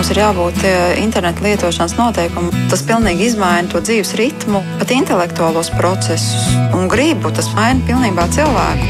[0.00, 0.62] mums ir jābūt
[0.96, 2.54] interneta lietošanas noteikumam.
[2.72, 7.28] Tas pilnīgi izmaina to dzīves ritmu, pat intelektuālos procesus un gribu.
[7.36, 8.88] Tas maina pilnībā cilvēku.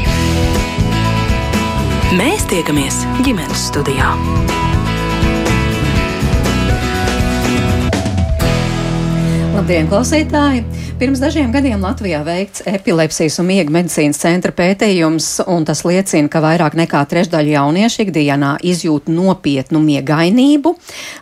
[2.15, 4.15] Mēs tiekamies ģimenes studijā.
[9.61, 10.63] Labdien, klausītāji!
[10.97, 16.39] Pirms dažiem gadiem Latvijā veikts epilepsijas un miega medicīnas centra pētījums, un tas liecina, ka
[16.41, 20.71] vairāk nekā trešdaļa jauniešu ikdienā izjūt nopietnu miegainību,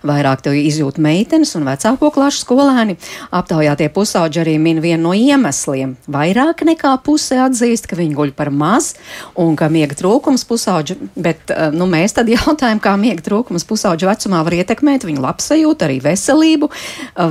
[0.08, 2.96] vairāk to izjūt meitenes un vecāko klašu skolēni.
[3.36, 5.98] Aptaujātie pusauģi arī min vienu no iemesliem.
[6.08, 8.94] Vairāk nekā puse atzīst, ka viņi guļ par maz
[9.36, 14.08] un ka miega trūkums pusauģi, bet eh, nu, mēs tad jautājam, kā miega trūkums pusauģu
[14.14, 16.72] vecumā var ietekmēt viņu labsajūtu, arī veselību,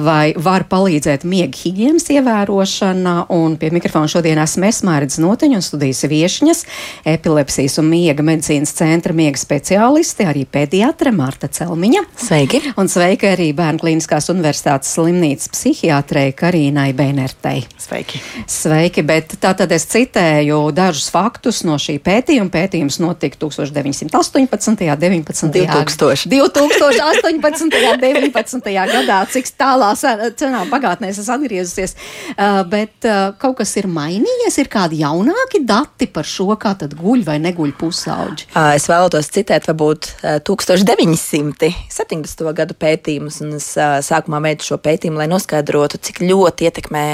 [0.05, 0.98] vai var palīdzēt
[1.29, 6.63] miega higienas ievērošanai ievērošana, un pie mikrofona šodien esmu es Mērķis Noteņa un studijas viešņas,
[7.09, 12.05] epilepsijas un miega medicīnas centra miega speciālisti, arī pediatre Marta Celmiņa.
[12.19, 12.61] Sveiki!
[12.79, 17.65] Un sveiki arī Bērnu klīniskās universitātes slimnīcas psihiatrei Karīnai Beinertei.
[17.81, 18.21] Sveiki!
[18.49, 22.53] Sveiki, bet tātad es citēju dažus faktus no šī pētījuma.
[22.53, 24.87] Pētījums notika 1918.
[24.99, 25.53] 19.
[25.55, 26.29] 2000.
[26.33, 27.69] 2018.
[27.99, 28.73] 19.
[28.93, 31.95] gadā, cik tālā cenā pagātnē es atgriezusies.
[32.35, 36.95] Uh, bet uh, kaut kas ir mainījies, ir kādi jaunāki dati par šo, kā tad
[36.99, 38.49] guļ vai neguļ pusauģi.
[38.55, 40.03] Uh, es vēlētos citēt, varbūt
[40.49, 42.53] 1970.
[42.59, 43.69] gadu pētījumus, un es
[44.09, 47.05] sākumā veidu šo pētījumu, lai noskaidrotu, cik ļoti ietekmē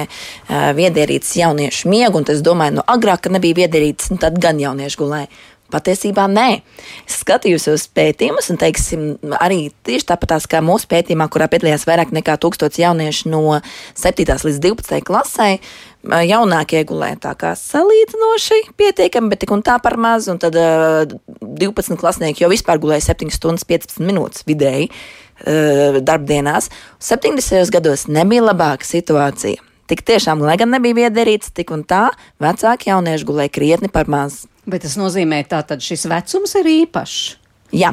[0.76, 5.00] viedierīces jauniešu miegu, un es domāju, nu agrāk, kad nebija viedierīces, nu, tad gan jaunieši
[5.00, 5.28] gulēja.
[5.74, 6.48] Patiesībā nē.
[7.08, 9.06] Es skatījos uz pētījumus, un teiksim,
[9.42, 13.58] arī tieši tāpat kā mūsu pētījumā, kurā piedalījās vairāk nekā 1000 jauniešu no
[13.98, 14.36] 7.
[14.46, 15.00] līdz 12.
[15.08, 15.48] klasē,
[16.04, 21.02] jaunākie gulēja tā kā salīdzinoši pietiekami, bet tik un tā par maz, un tad uh,
[21.42, 26.70] 12 klasnieki jau vispār gulēja 7 stundas 15 minūtes vidēji uh, darbdienās.
[27.02, 27.66] 70.
[27.74, 29.62] gados nebija labāka situācija.
[29.90, 32.06] Tik tiešām, lai gan nebija viederīts, tik un tā
[32.40, 34.44] vecāki jaunieši gulēja krietni par maz.
[34.64, 37.22] Bet tas nozīmē, ka šis vecums ir īpašs.
[37.76, 37.92] Jā.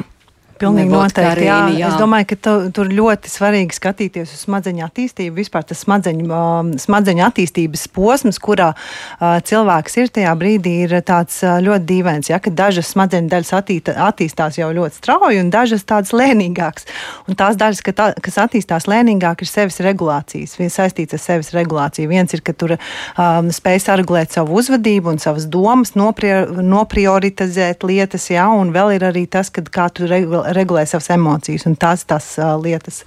[0.62, 1.22] Pilnīgi noteikti.
[1.26, 1.82] Karīni, jā.
[1.82, 1.88] Jā.
[1.90, 5.34] Es domāju, ka tu, tur ļoti svarīgi skatīties uz smadzeņu attīstību.
[5.40, 11.40] Vispār tas smadzeņu, uh, smadzeņu attīstības posms, kurā uh, cilvēks ir tajā brīdī, ir tāds
[11.42, 12.30] uh, ļoti dīvains.
[12.30, 16.86] Ja, dažas smadzeņu daļas attīta, attīstās jau ļoti strauji, un dažas tādas lēnīgākas.
[17.26, 20.54] Un tās daļas, ka tā, kas attīstās lēnīgāk, ir sevis regulācijas.
[20.60, 22.10] Viens saistīts ar sevis regulāciju.
[22.12, 28.28] Viens ir, ka tur um, spēj saregulēt savu uzvedību un savas domas, noprie, noprioritizēt lietas,
[28.30, 32.06] ja, un vēl ir arī tas, ka kā tu regulē regulē savas emocijas un tās
[32.08, 33.02] tās uh, lietas.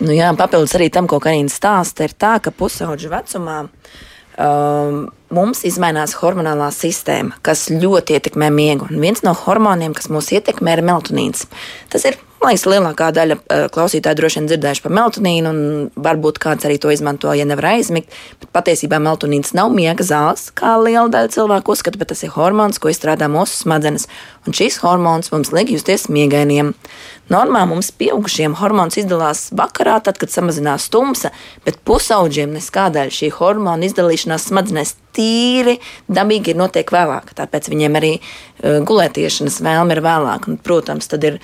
[0.00, 5.02] Nu jā, papildus arī tam, ko Karina stāsta, ir tā, ka pusauģa vecumā um,
[5.34, 8.88] mums izmainās hormonālā sistēma, kas ļoti ietekmē miegu.
[8.88, 11.44] Un viens no hormoniem, kas mūs ietekmē, ir melatonīns.
[11.92, 16.38] Tas ir Man liekas, lielākā daļa uh, klausītāju droši vien dzirdējuši par melatonīnu, un varbūt
[16.40, 18.14] kāds arī to izmanto, ja nevar aizmigt.
[18.40, 22.80] Bet patiesībā melatonīns nav miega zāles, kā liela daļa cilvēku uzskata, bet tas ir hormons,
[22.80, 24.08] ko izstrādā mūsu smadzenes.
[24.48, 26.72] Un šis hormons mums liek justies miegainiem.
[27.30, 31.30] Normā mums pieaugušiem hormons izdalās vakarā, tad, kad samazinās tumsa,
[31.66, 35.76] bet pusauģiem neskādēļ šī hormona izdalīšanās smadzenēs tīri
[36.10, 37.34] dabīgi ir notiek vēlāk.
[37.38, 40.48] Tāpēc viņiem arī uh, gulētiešanas vēlme ir vēlāk.
[40.50, 41.38] Un, protams, tad ir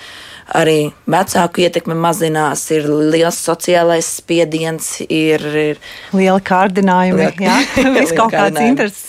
[0.55, 5.81] arī vecāku ietekme mazinās, ir liels sociālais spiediens, ir, ir
[6.15, 7.27] liela kārdinājumi.
[7.43, 7.57] Jā,
[7.97, 9.01] viss kaut kāds interes,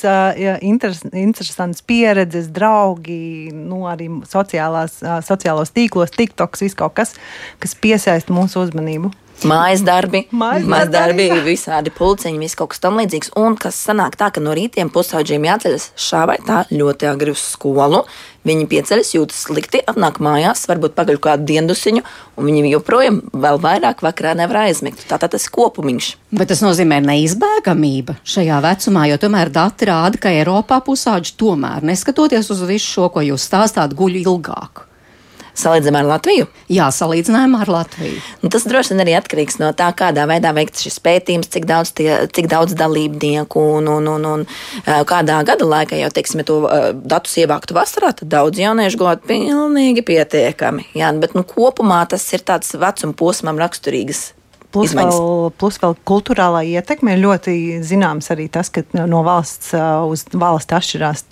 [0.67, 7.17] interes, interesants pieredzes, draugi, nu, arī sociālās, sociālos tīklos, TikToks, viss kaut kas,
[7.59, 9.15] kas piesaista mūsu uzmanību.
[9.47, 13.31] Mājas darbi, mājas darbi, visādi pulciņi, viss kaut kas tam līdzīgs.
[13.39, 17.45] Un kas sanāk tā, ka no rītiem pusauģiem jāceļas šā vai tā ļoti agri uz
[17.55, 18.03] skolu.
[18.49, 22.03] Viņi pieceļas, jūtas slikti, atnāk mājās, varbūt pagaļ kādu diendusiņu,
[22.41, 25.05] un viņi joprojām vēl vairāk vakarā nevar aizmigt.
[25.11, 26.11] Tātad tas kopumiņš.
[26.39, 32.51] Bet tas nozīmē neizbēgamība šajā vecumā, jo tomēr dati rāda, ka Eiropā pusauģi tomēr, neskatoties
[32.55, 34.88] uz visu šo, ko jūs stāstāt, guļ ilgāk.
[35.59, 36.47] Salīdzinājumā ar Latviju?
[36.71, 38.21] Jā, salīdzinājumā ar Latviju.
[38.45, 41.93] Nu, tas droši vien arī atkarīgs no tā, kādā veidā veikts šis pētījums, cik daudz,
[41.99, 44.47] tie, cik daudz dalībnieku un, un, un, un
[45.09, 46.61] kādā gada laikā jau, teiksim, to
[47.03, 50.89] datus ievāktu vasarā, tad daudz jauniešu gulēt pilnīgi pietiekami.
[50.99, 54.29] Jā, bet nu, kopumā tas ir tāds vecuma posmam raksturīgs
[54.69, 55.17] Plus izmaiņas.
[55.17, 57.53] vēl, plus vēl kultūrālā ietekme ir ļoti
[57.89, 61.25] zināms arī tas, ka no valsts uz valsts atšķirās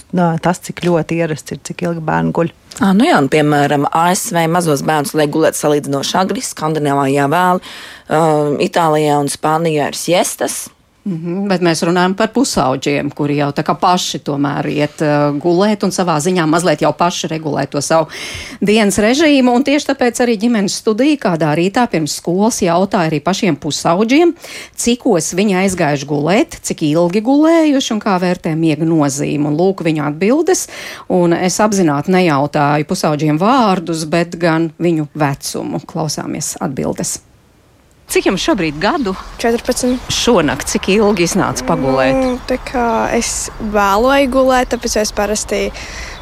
[0.45, 2.55] tas, cik ļoti ierasts ir, cik ilgi bērni guļ.
[2.77, 8.51] Ah, nu jā, un, piemēram, ASV mazos bērnus liek gulēt salīdzinoši agri, Skandināvijā vēl, uh,
[8.61, 10.67] Itālijā un Spānijā ir siestas.
[11.07, 15.39] Mm -hmm, bet mēs runājam par pusauģiem, kuri jau tā kā paši tomēr iet uh,
[15.39, 18.09] gulēt un savā ziņā mazliet jau paši regulē to savu
[18.61, 19.55] dienas režīmu.
[19.55, 24.35] Un tieši tāpēc arī ģimenes studija kādā rītā pirms skolas jautāja arī pašiem pusauģiem,
[24.75, 29.47] cikos viņi aizgājuši gulēt, cik ilgi gulējuši un kā vērtē miega nozīmi.
[29.47, 30.67] Un lūk viņu atbildes,
[31.09, 35.81] un es apzināti nejautāju pusauģiem vārdus, bet gan viņu vecumu.
[35.87, 37.26] Klausāmies atbildes.
[38.07, 39.17] Cik jums šobrīd gadu?
[39.43, 39.97] 14.
[40.15, 42.15] Šonakt, cik ilgi iznāca pagulēt?
[42.15, 45.65] Mm, tā kā es vēloju gulēt, tāpēc es parasti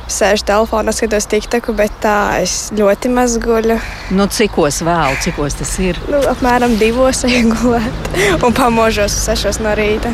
[0.08, 3.76] sēžu telefonā, skatos tiktaku, bet tā es ļoti maz guļu.
[4.16, 6.00] Nu, cikos vēl, cikos tas ir?
[6.08, 10.12] Nu, apmēram divos eju gulēt un pamožos sešos no rīta.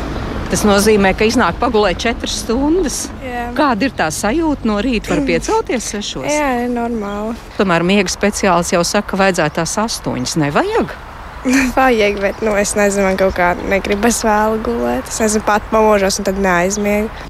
[0.51, 3.05] Tas nozīmē, ka iznāk pagulēt četras stundas.
[3.23, 3.45] Jā.
[3.55, 5.13] Kāda ir tā sajūta no rīta?
[5.13, 6.27] Var piecelties sešos?
[6.27, 7.37] Jā, normāli.
[7.55, 10.35] Tomēr miega speciālists jau saka, ka vajadzētu tās astoņas.
[10.43, 10.97] Nevajag?
[11.77, 15.09] Vajag, bet nu, es nezinu, man kaut kā negribas vēl gulēt.
[15.09, 17.29] Es nezinu, pat pamožos un tad neaizmiegu.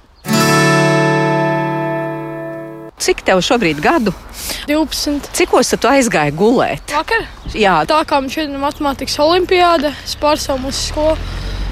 [3.01, 4.13] Cik tev šobrīd gadu?
[4.69, 5.31] 12.
[5.33, 6.93] Cikos tu aizgāji gulēt?
[6.93, 7.25] Vakar?
[7.57, 11.31] Jā, tā kā mums šodien ir matemātikas olimpiāda, es pārstāvu mūsu skolu.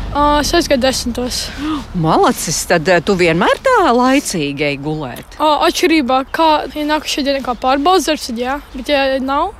[0.09, 1.43] Uh, es aizgāju desmitos.
[2.07, 5.37] Malacis, tad tu vienmēr tā laicīgi ej gulēt?
[5.37, 9.53] Uh, atšķirībā, kā ja nākamā diena kā pārbaudas darbs, tad jā, bet ja nav,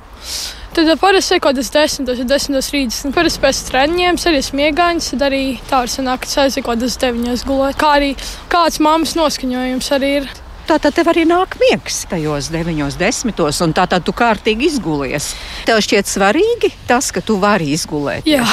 [0.69, 2.99] Tad parasti ir kaut kas 10, 10 rītas.
[3.13, 7.47] Parasti pēc treniņiem arī smiegāņas, tad arī tā var sanākt, ka aizsaka kaut kas 9
[7.49, 7.79] gulēt.
[7.79, 8.11] Kā arī
[8.51, 10.29] kāds mammas noskaņojums arī ir.
[10.69, 13.33] Tātad tev arī nāk miegs tajos 9, 10,
[13.65, 15.31] un tātad tu kārtīgi izgulies.
[15.65, 18.29] Tev šķiet svarīgi tas, ka tu vari izgulēt.
[18.29, 18.45] Jā.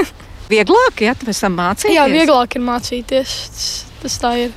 [0.54, 1.98] vieglāk, ja tu esam mācīties?
[1.98, 3.36] Jā, vieglāk ir mācīties.
[3.52, 3.70] Tas,
[4.00, 4.56] tas tā ir.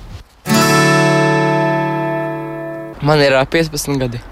[3.03, 4.23] Man ir 15 gadi.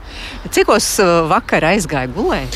[0.50, 0.88] Cikos
[1.30, 2.56] vakar aizgāja gulēt?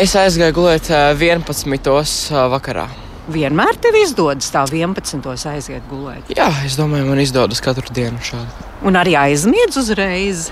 [0.00, 1.90] Es aizgāju gulēt 11.
[2.48, 2.86] vakarā.
[3.30, 5.20] Vienmēr tev izdodas tā 11.
[5.52, 6.32] aiziet gulēt.
[6.32, 8.66] Jā, es domāju, man izdodas katru dienu šādi.
[8.88, 10.48] Un arī aizmiedz uzreiz.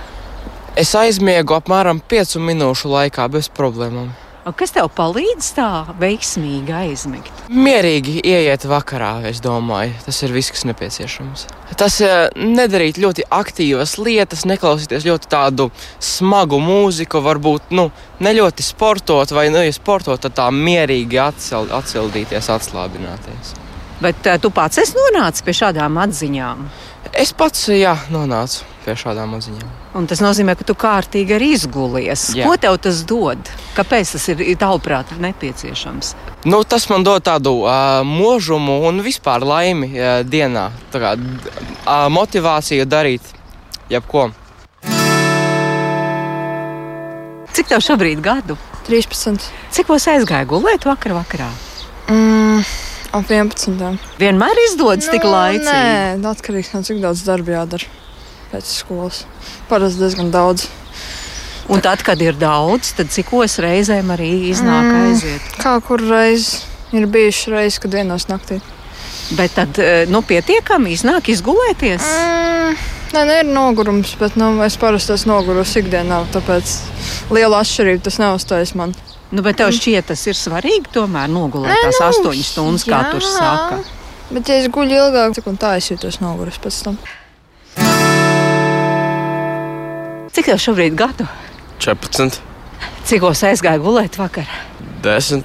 [0.78, 4.12] Es aizmiegu apmēram 5 minūšu laikā bez problēmām.
[4.56, 5.68] Kas tev palīdz tā
[6.00, 7.42] veiksmīgi aizmigt?
[7.52, 9.92] Mierīgi ieiet vakarā, es domāju.
[10.06, 11.44] Tas ir viss, kas nepieciešams.
[11.78, 15.68] Tas eh, nedarīt ļoti aktīvas lietas, neklausīties ļoti tādu
[16.00, 17.90] smagu mūziku, varbūt nu,
[18.24, 23.56] ne ļoti sportot, vai, nu, ja sportot, tad tā mierīgi atcel, atcildīties, atslābināties.
[23.98, 26.68] Bet uh, tu pats esi nonācis pie šādām atziņām?
[27.16, 29.68] Es pats, jā, nonācu pie šādām atziņām.
[29.98, 32.28] Un tas nozīmē, ka tu kārtīgi arī izgulies.
[32.36, 32.48] Jā.
[32.48, 33.50] Ko tev tas dod?
[33.76, 36.14] Kāpēc tas ir tavuprāt nepieciešams?
[36.48, 40.68] Nu, tas man dod tādu uh, mūžumu un vispār laimi uh, dienā.
[40.92, 43.32] Tā kā uh, motivāciju darīt
[43.92, 44.28] jebko.
[47.56, 48.58] Cik tev šobrīd gadu?
[48.88, 49.48] 13.
[49.74, 51.48] Cik jūs aizgāja gulēt vakar vakarā?
[52.08, 52.62] Mm.
[53.08, 53.96] Ap 11.
[54.20, 55.68] Vienmēr izdodas no, tik nu, laicīgi.
[55.68, 57.88] Nē, atkarīgs no cik daudz darba jādara
[58.52, 59.22] pēc skolas.
[59.70, 60.66] Parasti diezgan daudz.
[61.72, 65.48] Un tad, kad ir daudz, tad cikos reizēm arī iznāk mm, aiziet?
[65.60, 66.62] Kā kur reiz
[66.96, 68.60] ir bijuši reizes, kad vienos naktī.
[69.36, 72.04] Bet tad, eh, nu, pietiekami iznāk izgulēties?
[72.04, 72.78] Mm,
[73.16, 76.78] nē, ne, ir nogurums, bet nu, es parasti esmu nogurusi ikdienā, tāpēc
[77.36, 78.96] liela atšķirība tas neuzstājas man.
[79.28, 82.96] Nu, bet tev šķiet, tas ir svarīgi tomēr nogulēt Nē, tās nu, astoņas stundas, jā.
[82.96, 83.80] kā tur saka.
[84.32, 86.96] Bet, ja es guļu ilgāk, tad tā es jūtos noguris pēc tam.
[90.32, 91.28] Cik tev šobrīd gadu?
[91.84, 92.40] 14.
[93.08, 94.48] Cikos aizgāja gulēt vakar?
[95.04, 95.44] 10,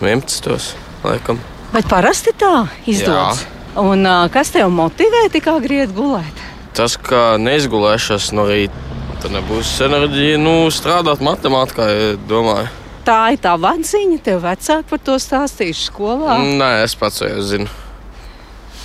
[0.00, 0.72] 11,
[1.04, 1.40] laikam.
[1.74, 3.44] Bet parasti tā izdodas.
[3.44, 3.84] Jā.
[3.84, 6.44] Un kas tev motivē tik agri iet gulēt?
[6.74, 8.88] Tas, ka neizgulēšos no rīta,
[9.20, 11.86] tad nebūs enerģija nu, strādāt matemātikā,
[12.30, 12.79] domāju.
[13.10, 16.36] Tā ir tā atziņa, tev vecāki par to stāstījuši skolā?
[16.60, 17.66] Nē, es pats jau zinu.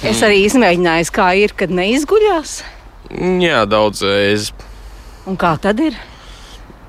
[0.02, 2.56] Es arī izmēģināju, kā ir, kad neizguļās.
[3.44, 4.50] Jā, daudz reizes.
[5.30, 6.00] Un kā tad ir?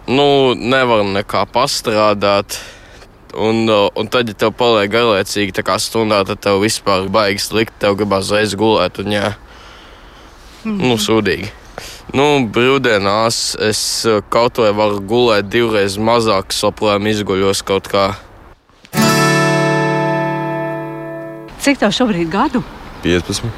[0.09, 2.57] Nu, nevar nekā pastrādāt.
[3.37, 7.77] Un, un tad, ja tev paliek garlaicīgi, tā kā stundā, tad tev vispār baigs likt,
[7.85, 9.03] tev gribās reiz gulēt.
[9.05, 9.35] Un, jā,
[10.65, 11.53] mm nu, sūdīgi.
[12.15, 18.07] Nu, brīvdienās es eh, kaut vai varu gulēt divreiz mazāk, soplēm izguļos kaut kā.
[21.67, 22.63] Cik tev šobrīd gadu?
[23.03, 23.51] 15.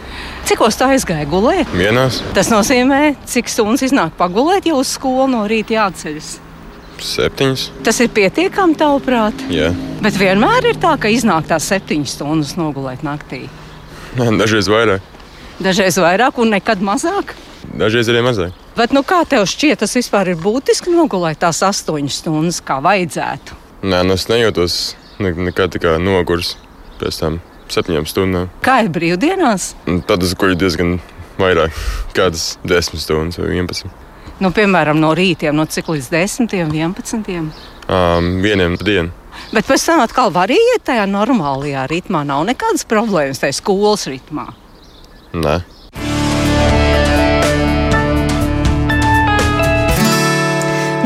[0.48, 1.68] Cikos tā aizgāja gulēt?
[1.76, 2.22] Vienās.
[2.36, 6.30] Tas nozīmē, cik stundas iznāk pagulēt, jau uz skolu no rīta jāceļas.
[7.04, 7.66] Septiņas.
[7.86, 9.44] Tas ir pietiekami, tavuprāt.
[9.52, 9.70] Jā.
[10.02, 13.44] Bet vienmēr ir tā, ka iznāk tās septiņas stundas nogulēt naktī.
[14.16, 15.04] Nē, dažreiz vairāk.
[15.60, 17.36] Dažreiz vairāk un nekad mazāk.
[17.76, 18.56] Dažreiz arī mazāk.
[18.78, 23.58] Bet nu, kā tev šķiet, tas vispār ir būtiski nogulēt tās astoņas stundas, kā vajadzētu?
[23.88, 24.78] Nē, nu es nejūtos
[25.20, 26.56] nekad tā kā nogurs
[27.00, 27.40] pēc tam.
[27.68, 28.48] septiņām stundām.
[28.64, 29.74] Kā ir brīvdienās?
[30.08, 30.94] Tad es guļu diezgan
[31.36, 31.74] vairāk,
[32.16, 33.90] kādas 10 stundas vai 11.
[34.40, 37.50] Nu, piemēram, no rītiem, no cik līdz 10, 11.
[37.88, 39.12] Um, vieniem dienu.
[39.52, 42.24] Bet pēc tam atkal var iet tajā normālajā ritmā.
[42.26, 44.48] Nav nekādas problēmas tajā skolas ritmā.
[45.36, 45.58] Nē.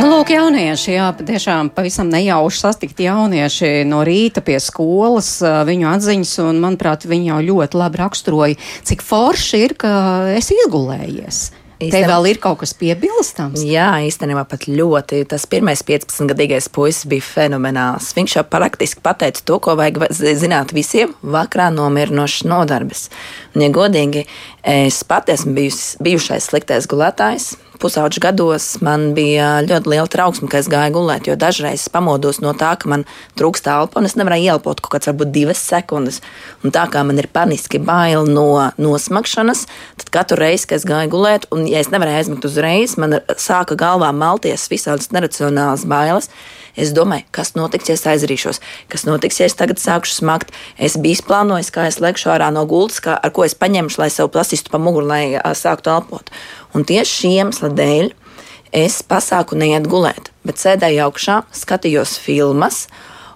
[0.03, 6.33] Nu, lūk, jaunieši, jā, tiešām pavisam nejauši satikt jaunieši no rīta pie skolas, viņu atziņas,
[6.43, 9.93] un, manuprāt, viņi jau ļoti labi raksturoja, cik forši ir, ka
[10.35, 11.45] esi izgulējies.
[11.91, 13.63] Tev vēl ir kaut kas piebilstams?
[13.67, 15.23] Jā, īstenībā pat ļoti.
[15.31, 18.13] Tas pirmais 15-gadīgais puisis bija fenomenāls.
[18.15, 23.09] Viņš jau praktiski pateica to, ko vajag zināt visiem- vakarā nomierinošs nodarbes.
[23.55, 24.27] Un, ja godīgi,
[24.63, 27.53] es pati esmu bijusi, bijušais sliktais gulētājs
[27.83, 32.55] pusauģu gados man bija ļoti liela trauksme, ka es gāju gulēt, jo dažreiz pamodos no
[32.59, 33.05] tā, ka man
[33.39, 36.21] trūkst elpa un es nevarēju ielpot kaut kāds varbūt divas sekundes.
[36.63, 38.47] Un tā kā man ir paniski bail no
[38.79, 39.67] nosmagšanas,
[40.03, 43.79] tad katru reizi, kad es gāju gulēt, un ja es nevarēju aizmigt uzreiz, man sāka
[43.79, 46.31] galvā malties visādas neracionālas bailes.
[46.77, 48.63] Es domāju, kas notiks, ja es aizrīšos,
[48.93, 50.55] kas notiks, ja es tagad sākšu smagt.
[50.81, 54.09] Es biju plānojis, kā es lekšu ārā no gultas, kā, ar ko es paņemšu, lai
[54.13, 55.25] sev plasistu pa muguru, lai
[55.59, 56.33] sāktu elpot.
[56.73, 58.13] Un tieši šī iemesla dēļ
[58.73, 62.87] es pasāku neiet gulēt, bet sēdēju augšā, skatījos filmas.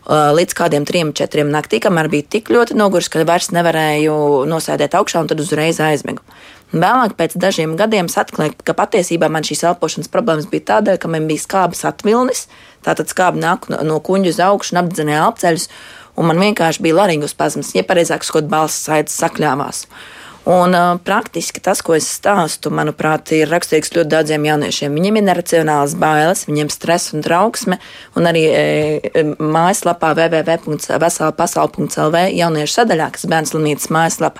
[0.06, 5.24] Līdz kādiem trim, četriem naktī, kamēr bija tik ļoti noguris, ka vairs nevarēju nosēdēt augšā,
[5.24, 6.22] un tad uzreiz aizmigu.
[6.70, 11.26] Vēlāk, pēc dažiem gadiem, atklāja, ka patiesībā man šīs elpošanas problēmas bija tādēļ, ka man
[11.26, 12.46] bija skābes atvilnis.
[12.86, 15.66] Tātad skābe nāk no, no kuģa uz augšu un apdzenēja elpceļus,
[16.14, 19.88] un man vienkārši bija laringus spazmas, ja pareizāk sakot, balss saites sakļāvās.
[20.46, 24.94] Un, uh, praktiski tas, ko es stāstu, manuprāt, ir raksturīgs ļoti daudziem jauniešiem.
[24.94, 27.80] Viņiem ir neracionāls bailes, viņiem stress un trauksme.
[28.14, 28.62] Un arī e,
[29.42, 34.38] mājaslapā www.veselpasaule.lv jauniešu sadaļā, kas ir bērnu slimnīcas mājaslapa,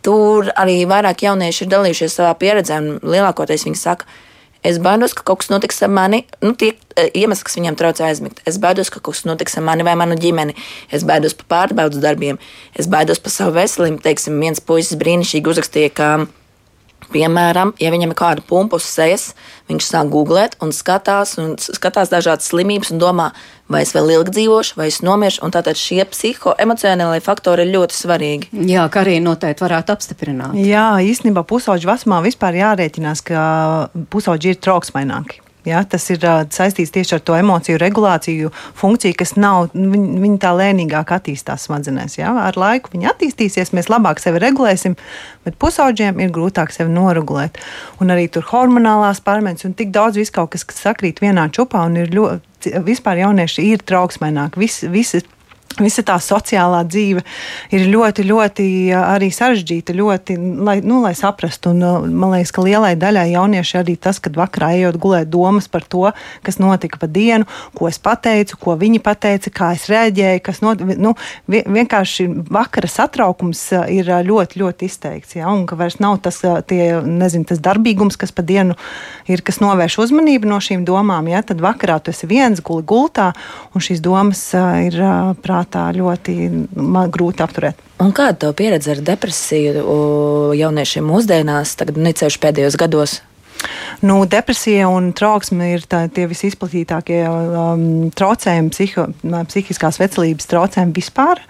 [0.00, 2.80] tur arī vairāk jaunieši ir dalījušies savā pieredzē.
[3.04, 4.08] Lielākoties viņi saka,
[4.64, 6.22] Es baidos, ka kaut kas notiks ar mani.
[6.40, 8.40] Nu, tie e, iemesli, kas viņam traucē aizmigt.
[8.48, 10.56] Es baidos, ka kaut kas notiks ar mani vai manu ģimeni.
[10.88, 12.40] Es baidos par pārbaudas darbiem.
[12.72, 14.00] Es baidos par savu veselību.
[14.06, 16.08] Teiksim, viens puisis brīnišķīgi uzrakstīja, ka
[17.12, 19.32] Piemēram, ja viņam ir kāda pumpa uz sejas,
[19.70, 23.28] viņš sāk googlēt un skatās, un skatās dažādas slimības un domā,
[23.70, 25.44] vai es vēl ilgi dzīvošu, vai es nomiršu.
[25.54, 28.50] Tātad šie psihoemocionālie faktori ir ļoti svarīgi.
[28.70, 30.58] Jā, kā arī noteikti varētu apstiprināt.
[30.58, 33.44] Jā, īstenībā pusauģu vecumā vispār jārēķinās, ka
[34.12, 35.43] pusauģi ir trauksmaināki.
[35.64, 40.40] Ja, tas ir uh, saistīts tieši ar to emociju regulāciju funkciju, kas nav, viņi, viņi
[40.42, 42.18] tā lēnīgāk attīstās smadzenēs.
[42.18, 42.34] Ja.
[42.44, 44.98] Ar laiku viņi attīstīsies, mēs labāk sevi regulēsim,
[45.46, 47.56] bet pusauģiem ir grūtāk sevi noregulēt.
[48.04, 51.96] Un arī tur hormonālās pārmaiņas un tik daudz viskaut kas, kas sakrīt vienā čupā un
[52.02, 54.60] ir ļoti, vispār jaunieši ir trauksmaināki.
[54.60, 55.24] Vis, visi
[55.82, 57.24] Visa tā sociālā dzīve
[57.74, 58.64] ir ļoti, ļoti
[58.94, 61.72] arī sarežģīta, ļoti, lai, nu, lai saprastu.
[61.74, 65.82] Un, man liekas, ka lielai daļai jaunieši arī tas, kad vakarā ejot gulēt domas par
[65.90, 66.04] to,
[66.46, 70.98] kas notika pa dienu, ko es pateicu, ko viņi pateica, kā es reaģēju, notika.
[71.02, 71.16] Nu,
[71.50, 75.34] vienkārši vakara satraukums ir ļoti, ļoti izteikts.
[75.40, 75.50] Ja?
[75.50, 76.38] Un ka vairs nav tas,
[76.70, 78.78] tie, nezinu, tas darbīgums, kas pa dienu
[79.26, 81.32] ir, kas novērš uzmanību no šīm domām.
[81.34, 81.42] Ja?
[81.42, 83.32] Tad vakarā tu esi viens guli gultā,
[83.74, 85.02] un šīs domas ir
[85.42, 86.34] prātā tā ļoti
[87.14, 87.80] grūti apturēt.
[88.02, 89.84] Un kāda tev pieredze ar depresiju
[90.58, 93.20] jauniešiem mūsdienās, tagad necējuši pēdējos gados?
[94.04, 99.06] Nu, depresija un trauksme ir tā, tie visizplatītākie um, traucējumi, psiho,
[99.48, 101.40] psihiskās veselības traucējumi vispār.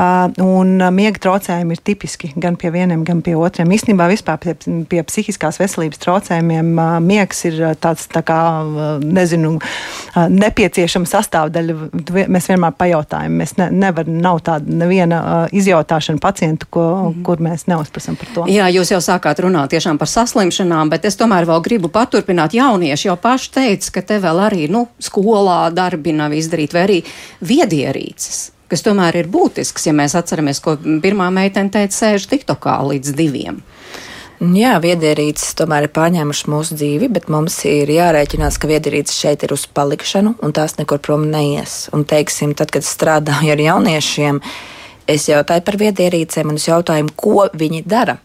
[0.00, 3.70] Uh, un miega traucējumi ir tipiski gan pie vieniem, gan pie otriem.
[3.76, 4.56] Īstenībā vispār pie,
[4.90, 11.78] pie psihiskās veselības traucējumiem uh, miegs ir tāds tā kā, uh, nezinu, uh, nepieciešama sastāvdaļa.
[12.30, 17.22] Mēs vienmēr pajautājam, mēs ne, nevar, nav tāda neviena uh, izjautāšana pacientu, ko, mm -hmm.
[17.28, 18.46] kur mēs neuzprasam par to.
[18.50, 22.54] Jā, jūs jau sākāt runāt tiešām par saslimšanām, bet es tomēr vēl gribu paturpināt.
[22.56, 26.98] Jaunieši jau paši teica, ka te vēl arī nu, skolā darbi nav izdarīti, vai arī
[27.44, 28.50] viedierīces.
[28.70, 33.58] Kas tomēr ir būtisks, ja mēs atceramies, ko pirmā meitene teica, sēž TikTokā līdz diviem.
[34.40, 39.52] Jā, viedierīces tomēr ir pārņēmušas mūsu dzīvi, bet mums ir jārēķinās, ka viedierīces šeit ir
[39.52, 41.90] uz palikšanu, un tās nekur prom neies.
[41.92, 44.40] Un, teiksim, tad, kad strādāju ar jauniešiem,
[45.12, 48.16] es jautāju par viedierīcēm, un es jautāju, ko viņi dara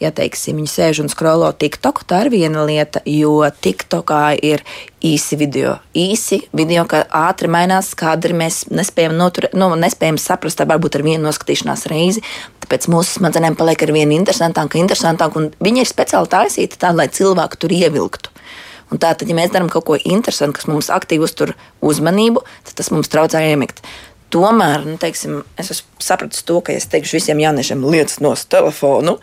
[0.00, 4.64] ja teiksim, viņi sēž un skrolo TikTok, tā ir viena lieta, jo TikTokā ir
[5.04, 5.76] īsi video.
[5.96, 11.26] Īsi video, ka ātri mainās kadri, mēs nespējam, notur, nu, nespējam saprast, varbūt ar vienu
[11.28, 12.24] noskatīšanās reizi.
[12.64, 17.10] Tāpēc mūsu smadzenēm paliek ar vienu interesantāku, interesantāku, un viņi ir speciāli taisīti tā, lai
[17.12, 18.32] cilvēku tur ievilktu.
[18.90, 21.52] Un tātad, ja mēs darām kaut ko interesantu, kas mums aktīvi uztur
[21.86, 23.84] uzmanību, tad tas mums traucē iemigt.
[24.30, 29.16] Tomēr, nu, teiksim, es sapratu to, ka, ja es teikšu visiem jauniešiem, lietas no telefonu,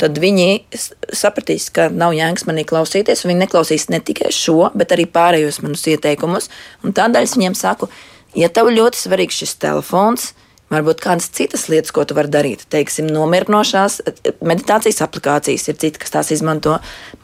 [0.00, 0.64] tad viņi
[1.12, 3.26] sapratīs, ka nav jēgas manī klausīties.
[3.28, 6.48] Viņi neklausīs ne tikai šo, bet arī pārējos manus ieteikumus.
[6.80, 7.90] Tādēļ es viņiem saku,
[8.38, 10.32] ja tev ļoti svarīgs šis telefons,
[10.74, 12.64] Varbūt kādas citas lietas, ko tu vari darīt.
[12.72, 14.00] Teiksim, nomierinošās
[14.42, 16.78] meditācijas aplikācijas ir citi, kas tās izmanto.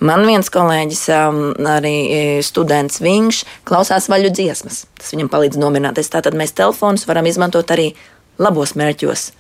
[0.04, 4.84] Man viens kolēģis, um, arī e, students, viņš klausās vaļu dziesmas.
[5.00, 6.12] Tas viņam palīdz nomierināties.
[6.14, 7.90] Tātad mēs telefonus varam izmantot arī
[8.40, 9.30] labos mērķos.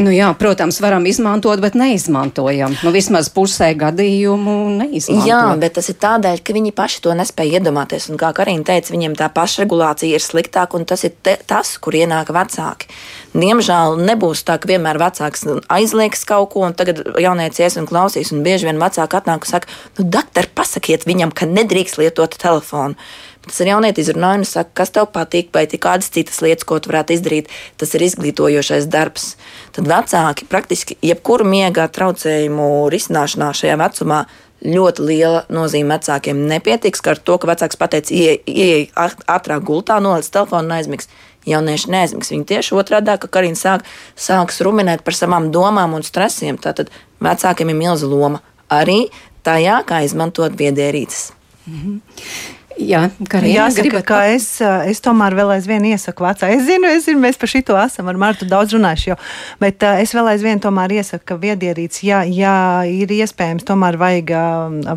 [0.00, 2.74] Nu jā, protams, varam izmantot, bet neizmantojam.
[2.82, 5.28] Nu, vismaz pusē gadījumu neizmantojam.
[5.28, 8.08] Jā, bet tas ir tādēļ, ka viņi paši to nespēja iedomāties.
[8.10, 11.96] Un kā Karina teica, viņiem tā pašregulācija ir sliktāka, un tas ir te, tas, kur
[11.96, 12.90] ienāk vecāki.
[13.34, 18.32] Diemžēl nebūs tā, ka vienmēr vecāks aizliegs kaut ko, un tagad jaunieci ies un klausīs.
[18.34, 22.98] Un bieži vien vecāki atnāk un saka, nu, doktor, pasakiet viņam, ka nedrīkst lietot telefonu.
[23.44, 26.78] Tas ir jaunieti izrunāja un saka, kas tev patīk, vai ir kādas citas lietas, ko
[26.80, 27.50] tu varētu izdarīt.
[27.80, 29.34] Tas ir izglītojošais darbs.
[29.76, 34.24] Tad vecāki praktiski jebkuru miega traucējumu risināšanā šajā vecumā
[34.64, 36.40] ļoti liela nozīme vecākiem.
[36.48, 41.10] Nepietiks ar to, ka vecāks pateica, ieej ātrāk gultā, noliec telefonu un aizmigs.
[41.44, 42.30] Jaunieši neaizmigs.
[42.32, 43.84] Viņi tieši otrādi, ka Karina sāk,
[44.16, 46.56] sāks ruminēt par savām domām un stresiem.
[46.56, 46.88] Tātad
[47.20, 48.40] vecākiem ir milza loma
[48.72, 49.10] arī
[49.44, 51.32] tajā, kā izmantot viedierīces.
[51.66, 52.54] Mm -hmm.
[52.80, 54.46] Jā, Karina, Jāsaka, ka es,
[54.90, 56.48] es tomēr vēl aizvien iesaku vecā.
[56.50, 59.16] Es zinu, es zinu, mēs par šito esam ar Martu daudz runājuši jau,
[59.62, 62.56] bet uh, es vēl aizvien tomēr iesaku, ka viedierīts, ja, ja
[62.88, 64.34] ir iespējams, tomēr vajag,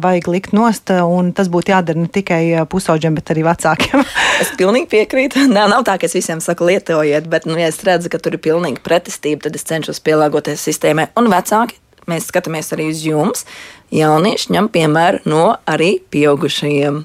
[0.02, 2.42] vajag likt nost, un tas būtu jādara ne tikai
[2.72, 4.06] pusauģiem, bet arī vecākiem.
[4.42, 5.46] es pilnīgi piekrītu.
[5.54, 8.40] Nē, nav tā, ka es visiem saku lietojiet, bet, nu, ja es redzu, ka tur
[8.40, 11.12] ir pilnīgi pretestība, tad es cenšos pielāgoties sistēmai.
[11.20, 11.78] Un vecāki,
[12.10, 13.46] mēs skatāmies arī uz jums
[13.94, 17.00] jaunieši ņem piemēru no arī pieaugušajiem.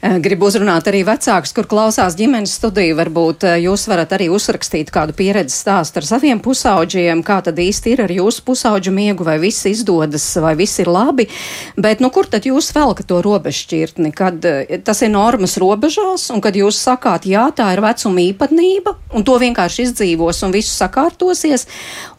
[0.00, 2.96] Eh, gribu uzrunāt arī vecākus, kur klausās ģimenes studiju.
[3.00, 7.94] Varbūt eh, jūs varat arī uzrakstīt kādu pieredzes stāstu ar saviem pusauģiem, kā tad īsti
[7.94, 11.28] ir ar jūsu pusauģu miegu, vai viss izdodas, vai viss ir labi.
[11.76, 16.44] Bet nu, kur tad jūs velkat to robežšķirtni, kad eh, tas ir normas robežās, un
[16.44, 21.66] kad jūs sakāt, jā, tā ir vecuma īpatnība, un to vienkārši izdzīvos un viss sakārtosies,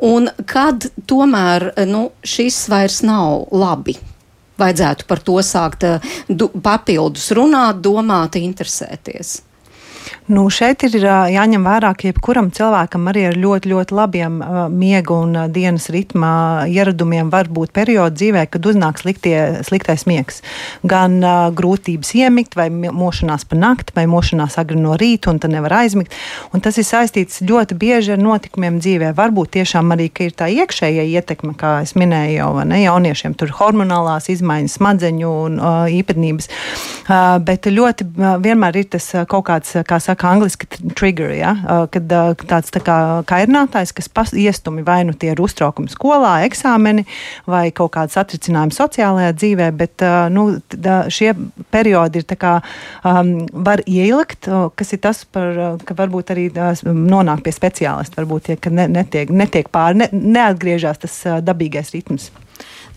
[0.01, 3.97] un kad tomēr nu, šis vairs nav labi
[4.59, 6.13] vajadzētu par to sākt eh,
[6.63, 9.41] papildus runāt, domāt, interesēties.
[10.27, 14.39] Nu, šeit ir jāņem vērā, ka jebkuram cilvēkam arī ar ļoti, ļoti labiem
[14.73, 20.41] miega un dienas ritma ieradumiem var būt periodi dzīvē, kad uznāk sliktie, sliktais miegs.
[20.87, 25.53] Gan uh, grūtības iemigt, vai mošanās pa nakti, vai mošanās agri no rīta, un tad
[25.53, 26.15] nevar aizmigt.
[26.55, 29.13] Un tas ir saistīts ļoti bieži ar notikumiem dzīvē.
[29.17, 34.29] Varbūt tiešām arī ir tā iekšējā ietekme, kā es minēju jau ne, jauniešiem, tur hormonālās
[34.33, 36.49] izmaiņas, smadzeņu un uh, īpatnības.
[37.07, 41.31] Uh, bet ļoti uh, vienmēr ir tas uh, kaut kāds, kā saka, saka angliski trigger,
[41.37, 41.53] ja?
[41.91, 42.09] kad
[42.49, 47.05] tāds tā kā kairinātājs, kas iestumi vai nu tie ir uztraukumi skolā, eksāmeni
[47.47, 50.47] vai kaut kāds atricinājumi sociālajā dzīvē, bet nu,
[51.13, 51.33] šie
[51.71, 52.55] periodi ir tā kā
[53.03, 56.49] um, var ielikt, kas ir tas, par, ka varbūt arī
[56.87, 62.31] nonāk pie speciālista, varbūt, ja, ka ne, netiek, netiek pāri, ne, neatgriežas tas dabīgais ritms.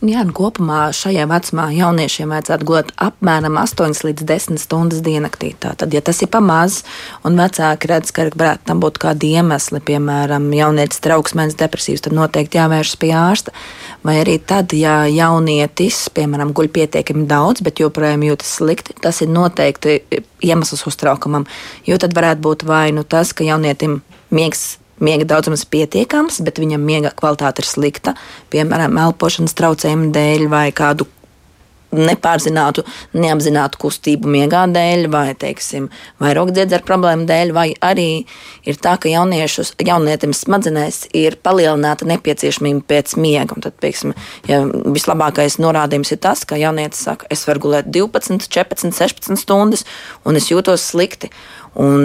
[0.01, 5.51] Jā, un kopumā šajā vecumā jauniešiem vajadzētu gulēt apmēram 8 līdz 10 stundas diennaktī.
[5.61, 6.87] Tātad, ja tas ir pamazs,
[7.21, 12.57] un vecāki redz, ka varētu tam būt kādi iemesli, piemēram, jaunietis trauksmēns depresīvs, tad noteikti
[12.57, 13.53] jāvēršas pie ārsta.
[14.01, 19.29] Vai arī tad, ja jaunietis, piemēram, guļ pietiekami daudz, bet joprojām jūtas slikti, tas ir
[19.29, 20.01] noteikti
[20.41, 21.45] iemesls uztraukumam.
[21.85, 24.01] Jo tad varētu būt vai nu tas, ka jaunietim
[24.33, 28.17] miegs miega daudzums ir pietiekams, bet viņam miega kvalitāte ir slikta,
[28.53, 31.09] piemēram, elpošanas traucējumu dēļ vai kādu
[31.91, 32.85] nepārzinātu,
[33.19, 35.89] neapzinātu kustību miegā dēļ, vai, teiksim,
[36.23, 38.09] vai rokdziedzera problēmu dēļ, vai arī
[38.69, 43.57] ir tā, ka jaunietim smadzenēs ir palielināta nepieciešamība pēc miega.
[43.57, 44.15] Un tad, teiksim,
[44.51, 49.87] ja vislabākais norādījums ir tas, ka jaunietis saka, es varu gulēt 12, 14, 16 stundas,
[50.25, 51.33] un es jūtos slikti.
[51.79, 52.03] Un,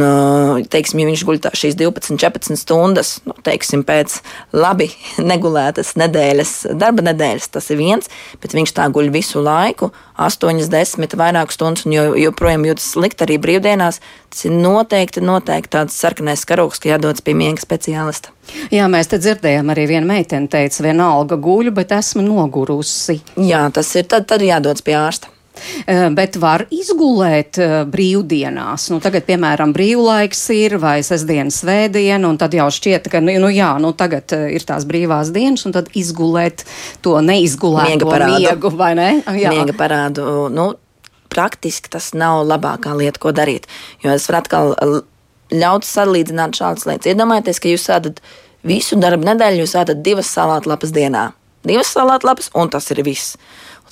[0.70, 4.20] teiksim, ja viņš guļ šīs 12, 14 stundas, nu, teiksim, pēc
[4.54, 4.92] labi
[5.32, 8.12] negulētas nedēļas, darba nedēļas, tas ir viens,
[8.44, 9.90] bet viņš tā guļ visu laiku,
[10.22, 14.00] 8, 10, vairāk stundas, un joprojām jūtas slikti arī brīvdienās,
[14.30, 18.36] tas ir noteikti, noteikti tāds sarkanais karoks, ka jādodas pie miega speciālista.
[18.70, 23.18] Jā, mēs te dzirdējām, arī viena meitene teica, vienalga guļu, bet esmu nogurusi.
[23.42, 25.34] Jā, tas ir tad, tad jādodas pie ārsta.
[25.86, 28.90] Eh, bet var izgulēt eh, brīvdienās.
[28.94, 33.52] Nu, tagad, piemēram, brīvlaiks ir vai sestdiena, svētdiena, un tad jau šķiet, ka, nu, nu
[33.54, 36.66] jā, nu, tagad eh, ir tās brīvās dienas, un tad izgulēt
[37.06, 39.10] to neizgulēto miegu, vai ne?
[39.46, 39.52] Jā.
[39.54, 40.48] Miega parādu.
[40.54, 40.72] Nu,
[41.32, 43.68] praktiski tas nav labākā lieta, ko darīt.
[44.04, 44.76] Jo es varu atkal
[45.54, 47.12] ļautu salīdzināt šādas lietas.
[47.12, 48.22] Iedomājieties, ka jūs ēdat
[48.66, 51.30] visu darbu nedēļu, jūs ēdat divas salātlapas dienā.
[51.66, 53.36] Divas salātlapas, un tas ir viss.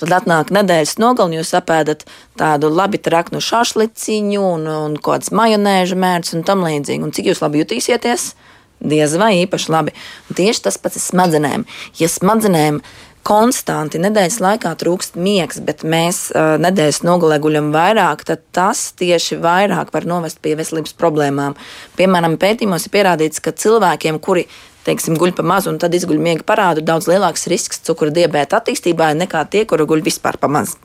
[0.04, 2.02] Un tad atnāk nedēļas nogalē, jūs apēdat
[2.36, 7.06] tādu labi traknu šašliciņu un, un kādas majonēžu mērķus un tam līdzīgi.
[7.06, 8.34] Un cik jūs labi jutīsieties?
[8.84, 9.94] Diez vai īpaši labi.
[10.28, 11.64] Un tieši tas pats ir smadzenēm.
[11.96, 12.82] Ja smadzenēm
[13.24, 19.40] konstanti nedēļas laikā trūkst miegs, bet mēs uh, nedēļas nogalē guļam vairāk, tad tas tieši
[19.40, 21.56] vairāk var novest pie veselības problēmām.
[21.96, 24.44] Piemēram, pētījumos ir pierādīts, ka cilvēkiem, kuri
[24.86, 29.12] teiksim, guļ pa mazu un tad izguļ miega parādu, daudz lielāks risks cukura diabēta attīstībai
[29.22, 30.76] nekā tie, kuri guļ vispār pa maz.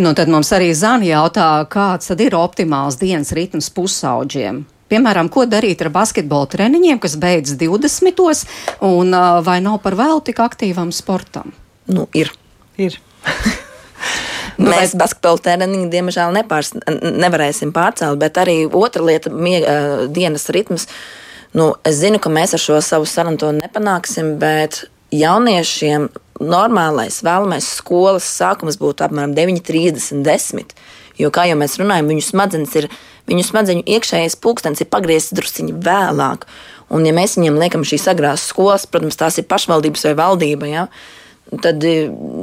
[0.00, 4.64] Nu, tad mums arī Zana jautā, kāds tad ir optimāls dienas ritms pusauģiem?
[4.88, 8.44] Piemēram, ko darīt ar basketbola treniņiem, kas beidz 20.
[8.88, 11.52] un vai nav par vēl tik aktīvam sportam?
[11.88, 12.32] Nu, ir.
[12.80, 13.00] ir.
[14.58, 15.04] Nu, Mēs vai...
[15.04, 19.30] basketbola treniņu, diemžēl, nepārs, nevarēsim pārcelt, bet arī otra lieta-
[20.16, 20.88] dienas ritms.
[21.56, 24.82] Nu, es zinu, ka mēs ar šo savu sarunu to nepanāksim, bet
[25.14, 26.08] jauniešiem
[26.44, 30.74] normālais, vēlamais skolas sākums būtu apmēram 9,30, 10.
[31.18, 32.88] Jo, kā jau mēs runājam, viņu smadzenes ir,
[33.30, 36.46] viņu smadzeņu iekšējais pulkstenis ir pagriezts drusciņi vēlāk.
[36.94, 40.68] Un, ja mēs viņiem liekam šīs agrās skolas, protams, tās ir pašvaldības vai valdība.
[40.70, 40.86] Ja,
[41.62, 41.84] tad,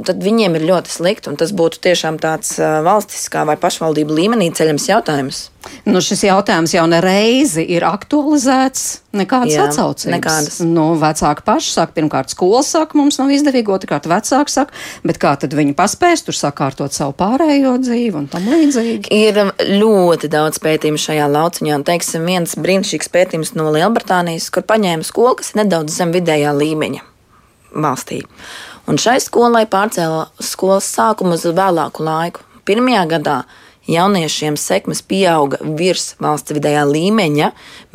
[0.06, 1.34] tad viņiem ir ļoti slikti.
[1.38, 5.44] Tas būtu tiešām tāds valstiskā vai pašvaldību līmenī ceļams jautājums.
[5.86, 8.84] Nu, šis jautājums jau nereizi ir aktualizēts.
[9.16, 10.12] Nekādas Jā, atsaucības.
[10.12, 10.58] Nekādas.
[10.62, 15.32] Nu, vecāki paši saka, pirmkārt, skola saka, mums nav izdevīgi, otrkārt, vecāki saka, bet kā
[15.40, 19.10] tad viņi paspēs tur sakārtot savu pārējo dzīvi un tam līdzīgi?
[19.16, 19.42] Ir
[19.80, 21.80] ļoti daudz pētījumu šajā lauciņā.
[21.80, 26.54] Un, teiksim, viens brīnišķīgs pētījums no Lielbritānijas, kur paņēma skolu, kas ir nedaudz zem vidējā
[26.60, 27.06] līmeņa
[27.76, 28.22] valstī.
[28.86, 32.44] Un šai skolai pārcēla skolas sākumu uz vēlāku laiku.
[32.66, 33.36] Pirmajā gadā
[33.90, 37.48] jauniešiem sekmes pieauga virs valsts vidējā līmeņa,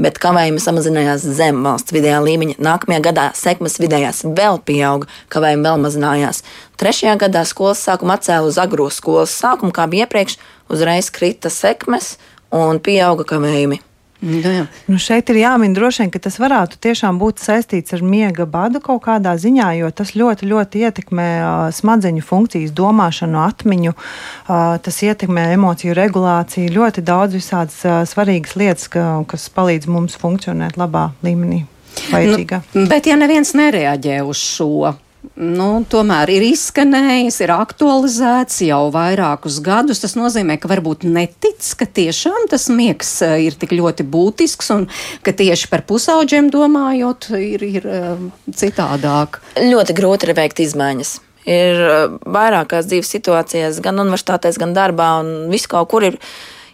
[0.04, 2.58] bet kavējumi samazinājās zem valsts vidējā līmeņa.
[2.68, 6.44] Nākamajā gadā sekmes vidējās vēl pieauga, kavējumi vēl mazinājās.
[6.80, 10.40] Trešajā gadā skolas sākumu atcēla uz agro skolas sākumu, kā bija iepriekš,
[10.72, 12.18] uzreiz krita sekmes
[12.52, 13.80] un pieauga kavējumi.
[14.22, 14.66] Nu, jā.
[14.86, 18.82] Nu šeit ir jāmin droši vien, ka tas varētu tiešām būt saistīts ar miega badu
[18.84, 25.02] kaut kādā ziņā, jo tas ļoti, ļoti ietekmē uh, smadzeņu funkcijas, domāšanu, atmiņu, uh, tas
[25.08, 31.10] ietekmē emociju regulāciju, ļoti daudz visādas uh, svarīgas lietas, ka, kas palīdz mums funkcionēt labā
[31.26, 31.64] līmenī.
[32.12, 32.62] Vajadzīgā.
[32.78, 34.94] Nu, bet ja neviens nereaģē uz šo,
[35.38, 40.02] nu, tomēr ir izskanējis, ir aktualizēts jau vairākus gadus.
[40.04, 44.88] Tas nozīmē, ka varbūt netic, ka tiešām tas miegs eh, ir tik ļoti būtisks un
[45.26, 49.42] ka tieši par pusauģiem domājot ir, ir eh, citādāk.
[49.62, 51.14] Ļoti grūti ir veikt izmaiņas.
[51.50, 56.20] Ir eh, vairākās dzīves situācijās, gan universitātēs, gan darbā, un viss kaut kur ir.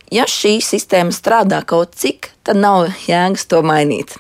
[0.07, 4.15] Ja šī sistēma strādā kaut cik, tad nav jēgas to mainīt.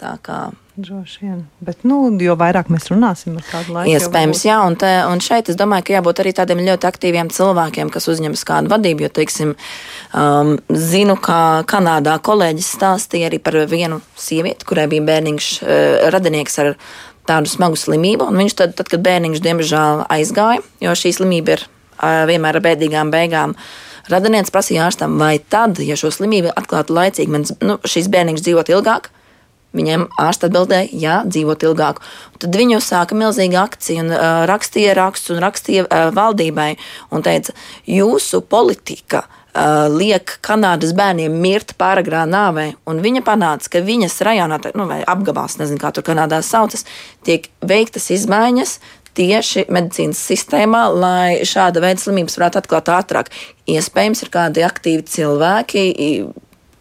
[0.00, 1.42] Tā kā Droši vien.
[1.62, 3.92] Bet, nu, jo vairāk mēs runāsim ar kādu laiku.
[3.94, 4.56] Iespējams, jā.
[4.66, 8.42] Un, te, un šeit es domāju, ka jābūt arī tādiem ļoti aktīviem cilvēkiem, kas uzņemas
[8.48, 9.06] kādu vadību.
[9.06, 9.54] Jo, teiksim,
[10.10, 11.38] um, zinu, ka
[11.70, 16.74] Kanādā kolēģis stāstīja arī par vienu sievieti, kurai bija bērniņš, uh, radinieks ar
[17.30, 18.26] tādu smagu slimību.
[18.34, 22.66] Un viņš tad, tad kad bērniņš diemžēl aizgāja, jo šī slimība ir uh, vienmēr ar
[22.66, 23.54] bēdīgām beigām.
[24.10, 28.74] Radinieks prasīja ārstam, vai tad, ja šo slimību atklātu laicīgi, man, nu, šis bērniņš dzīvot
[28.74, 29.14] ilgāk,
[29.74, 32.00] Viņiem ārsts atbildēja, jā, dzīvot ilgāk.
[32.42, 36.74] Tad viņi uzsāka milzīgu akciju un uh, rakstīja rakstus un rakstīja uh, valdībai
[37.14, 37.56] un teica,
[37.90, 42.70] jūsu politika uh, liek Kanādas bērniem mirt pāragrā nāvē.
[42.86, 46.86] Viņa panāca, ka viņas rajonā, nu, vai apgabals, nezinu, kā tur Kanādā saucas,
[47.26, 48.78] tiek veiktas izmaiņas.
[49.14, 53.28] Tieši medicīnas sistēmā, lai šāda veida slimības varētu atklāt ātrāk.
[53.70, 55.84] Iespējams, ir kādi aktīvi cilvēki,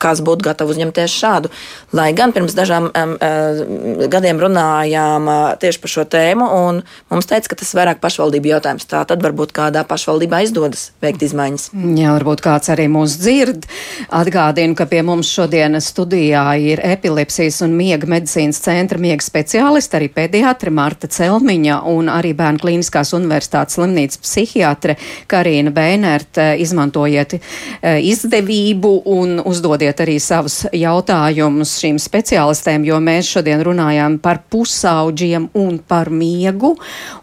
[0.04, 1.52] kas būtu gatavs uzņemties šādu.
[1.96, 6.82] Lai gan pirms dažām um, uh, gadiem runājām uh, tieši par šo tēmu, un
[7.14, 8.88] mums teica, ka tas ir vairāk pašvaldību jautājums.
[8.90, 11.70] Tā tad varbūt kādā pašvaldībā izdodas veikt izmaiņas.
[12.00, 13.68] Jā, varbūt kāds arī mūs dzird.
[14.14, 20.10] Atgādinu, ka pie mums šodien studijā ir epilepsijas un miega medicīnas centra miega speciālisti, arī
[20.14, 24.98] pediatri Marta Celmiņa un arī Bērnu klīniskās universitātes slimnīcas psihiatre
[25.32, 26.42] Karina Bēnert.
[26.64, 34.20] Izmantojiet uh, izdevību un uzdodiet uzdodiet arī savus jautājumus šīm speciālistēm, jo mēs šodien runājām
[34.22, 36.76] par pusauģiem un par miegu.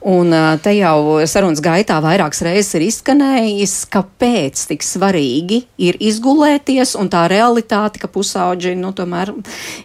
[0.02, 7.11] Un te jau sarunas gaitā vairākas reizes ir izskanējis, kāpēc tik svarīgi ir izgulēties, un
[7.11, 9.33] tā realitāte, ka pusauģi nu, tomēr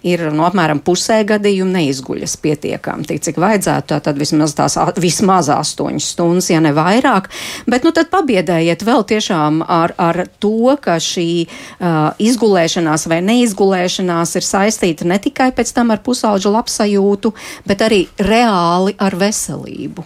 [0.04, 5.50] ir no apmēram pusē gadījumu neizguļas pietiekami, tik cik vajadzētu, tā tad vismaz tās vismaz
[5.50, 7.30] astoņas stundas, ja ne vairāk.
[7.68, 13.22] Bet nu tad pabiedējiet vēl tiešām ar, ar to, ka šī uh, izgulēšana izgulēšanās vai
[13.24, 17.34] neizgulēšanās ir saistīta ne tikai pēc tam ar pusauģu labsajūtu,
[17.66, 20.04] bet arī reāli ar veselību.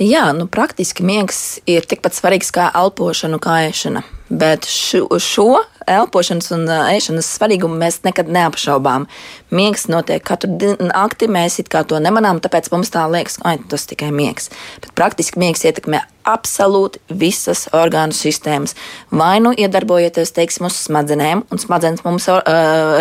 [0.00, 4.02] Jā, nu, praktiski miegs ir tikpat svarīgs kā elpošana, kā ēšana.
[4.30, 9.08] Bet šo, šo elpošanas un ēšanas svarīgumu mēs nekad neapšaubām.
[9.54, 13.88] Miegs notiek katru nakti, mēs it kā to nemanām, tāpēc mums tā liekas, ka tas
[13.90, 14.50] tikai miegs.
[14.82, 18.74] Bet praktiski miegs ietekmē absolūti visas orgānu sistēmas.
[19.14, 22.40] Vai nu iedarbojoties, teiksim, uz smadzenēm, un smadzenes mums uh,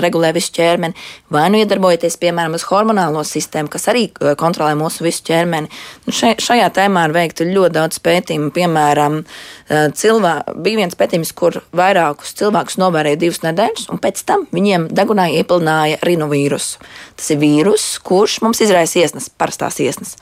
[0.03, 0.95] regulē visu ķermeni,
[1.33, 4.07] vai nu iedarbojoties, piemēram, uz hormonālo sistēmu, kas arī
[4.39, 5.71] kontrolē mūsu visu ķermeni.
[6.07, 8.53] Nu, še, šajā tēmā ir veikta ļoti daudz pētījumu.
[8.55, 9.21] Piemēram,
[9.69, 15.29] cilvē, bija viens pētījums, kur vairākus cilvēkus novērēja divas nedēļas, un pēc tam viņiem degunā
[15.39, 16.79] iepilnāja rinovīrusu.
[17.19, 20.15] Tas ir vīrus, kurš mums izraisa iesnas, parastās iesnas.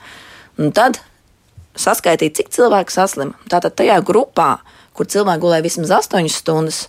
[0.58, 1.00] Un tad
[1.78, 3.34] saskaitīt, cik cilvēku saslim.
[3.50, 4.58] Tātad tajā grupā,
[4.96, 6.86] kur cilvēki gulēja vismaz 8 stundas,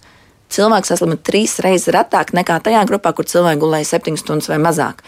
[0.50, 5.06] cilvēks saslima trīs reizes retāk nekā tajā grupā, kur cilvēki gulēja 7 stundas vai mazāk.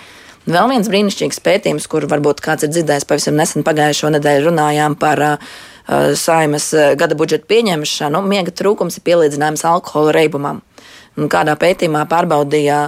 [0.50, 5.21] Vēl viens brīnišķīgs pētījums, kur varbūt kāds ir dzirdējis, pavisam nesen pagājušo nedēļu runājām par
[5.21, 5.52] uh
[6.19, 8.23] saimas uh, gada budžeta pieņemšanu.
[8.27, 10.62] Miega trūkums ir pielīdzināms alkohola reibumam.
[11.19, 12.86] Un kādā pētījumā pārbaudīja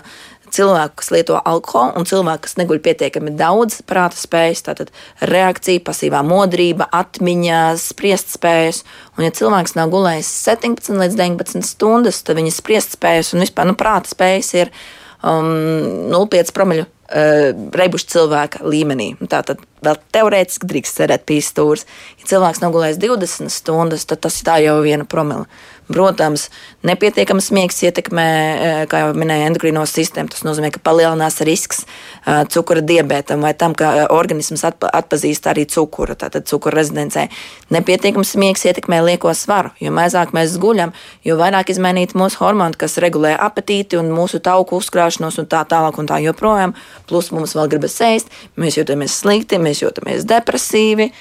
[0.53, 4.91] cilvēku, kas lieto alkoholu, un cilvēku, kas neguļ pietiekami daudz prāta spējas, tātad
[5.25, 8.83] reakcija, pasīvā modrība, atmiņa, spriest spējas.
[9.17, 13.69] Un, ja cilvēks nav gulējis 17 līdz 19 stundas, tad viņa spriest spējas un vispār
[13.69, 14.73] nu, prāta spējas ir
[15.21, 19.13] um, 0,5 promiļu uh, reibušu cilvēka līmenī.
[19.29, 21.85] Tātad vēl teorētiski drīkst cerēt pīstūrs.
[22.21, 25.47] Ja cilvēks nogulēs 20 stundas, tad tas ir jau viena promila.
[25.93, 26.47] Protams,
[26.87, 30.31] nepietiekams miegs ietekmē, uh, kā jau minēja, endokrino sistēmu.
[30.33, 35.67] Tas nozīmē, ka palielinās risks uh, cukura diabetam vai tam, ka organisms atpa atpazīst arī
[35.69, 37.27] cukuru, tātad cukura rezidencē.
[37.73, 39.73] Nepietiekams miegs ietekmē lieko svaru.
[39.83, 44.81] Jo mazāk mēs guļam, jo vairāk izmainīt mūsu hormonu, kas regulē apetīti un mūsu tauku
[44.81, 46.75] uzkrāšanos un tā tālāk un tā joprojām.
[47.09, 51.11] Plus mums vēl gribas ēst, mēs jūtamies slikti, mēs jūtamies depresīvi.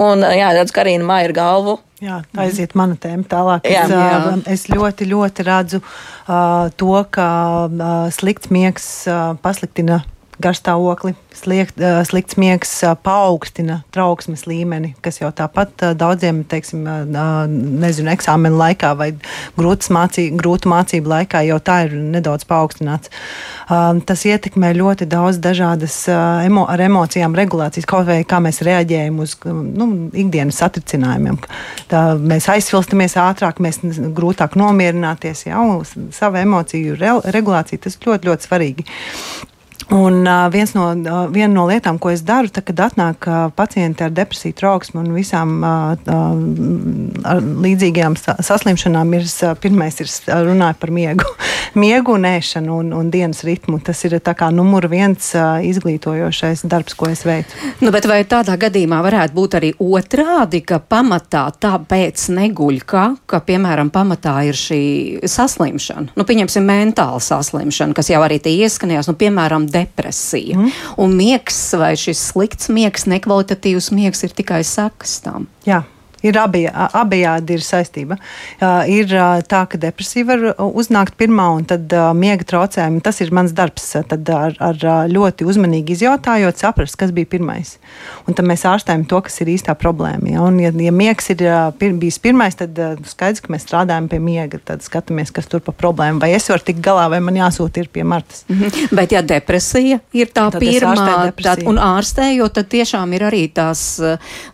[0.00, 1.76] Un, jā, redzu, ka arī māja ir galvu.
[2.02, 3.66] Jā, aiziet mana tēma tālāk.
[3.68, 4.36] Es, jā, jā.
[4.50, 7.26] es ļoti, ļoti redzu uh, to, ka
[7.68, 10.00] uh, slikts miegs uh, pasliktina
[10.40, 12.70] garstāvokli, sliekt, slikts miegs
[13.04, 16.86] paaugstina trauksmes līmeni, kas jau tāpat daudziem, teiksim,
[17.82, 19.10] nezinu, eksāmenu laikā vai
[19.58, 23.12] grūtu mācību laikā jau tā ir nedaudz paaugstināts.
[24.08, 29.36] Tas ietekmē ļoti daudz dažādas emo, ar emocijām regulācijas, kaut vai kā mēs reaģējam uz
[29.44, 29.88] nu,
[30.24, 31.38] ikdienas satricinājumiem.
[31.92, 33.82] Tā, mēs aizsvilstamies ātrāk, mēs
[34.16, 35.82] grūtāk nomierināties, jau
[36.14, 38.90] savu emociju re, regulāciju, tas ļoti, ļoti svarīgi.
[39.90, 43.48] Un uh, viens no, uh, viena no lietām, ko es daru, tad, kad atnāk uh,
[43.56, 50.10] pacienti ar depresiju, trauksmu un visām uh, uh, līdzīgām saslimšanām, ir uh, pirmais ir
[50.46, 51.26] runāt par miegu,
[51.82, 53.80] miegu un ēšanu un, un dienas ritmu.
[53.84, 57.58] Tas ir tā kā numur viens uh, izglītojošais darbs, ko es veicu.
[57.82, 63.42] Nu, bet vai tādā gadījumā varētu būt arī otrādi, ka pamatā tāpēc neguļ, ka, ka
[63.44, 64.82] piemēram, pamatā ir šī
[65.26, 66.14] saslimšana?
[66.16, 70.58] Nu, pieņemsim, mentāla saslimšana, kas jau arī te ieskanējās, nu, piemēram, depresija.
[70.58, 70.72] Mm.
[71.02, 75.50] Un miegs vai šis slikts miegs, nekvalitatīvs miegs ir tikai sekas tam.
[75.68, 75.82] Jā.
[76.22, 78.18] Ir abi, abejādi ir saistība.
[78.90, 79.10] Ir
[79.48, 83.02] tā, ka depresija var uznākt pirmā, un tad miega traucējumi.
[83.04, 83.88] Tas ir mans darbs.
[84.08, 87.76] Tad ar, ar ļoti uzmanīgi izjautājot, saprast, kas bija pirmais.
[88.26, 90.30] Un tad mēs ārstējam to, kas ir īstā problēma.
[90.34, 91.42] Ja, un, ja, ja miegs ir
[91.78, 94.60] pir, bijis pirmais, tad skaidrs, ka mēs strādājam pie miega.
[94.72, 96.22] Tad skatāmies, kas tur pa problēmu.
[96.22, 98.44] Vai es varu tikt galā, vai man jāsūta ir pie Martas.
[98.48, 98.94] Mm -hmm.
[98.96, 104.00] Bet ja depresija ir tā tad pirmā, tad, un ārstējot, tad tiešām ir arī tās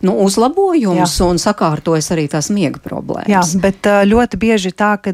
[0.01, 1.25] nu, uzlabojums Jā.
[1.25, 3.29] un saka, sakārtojas arī tās miega problēmas.
[3.53, 5.13] Jā, bet ļoti bieži tā, ka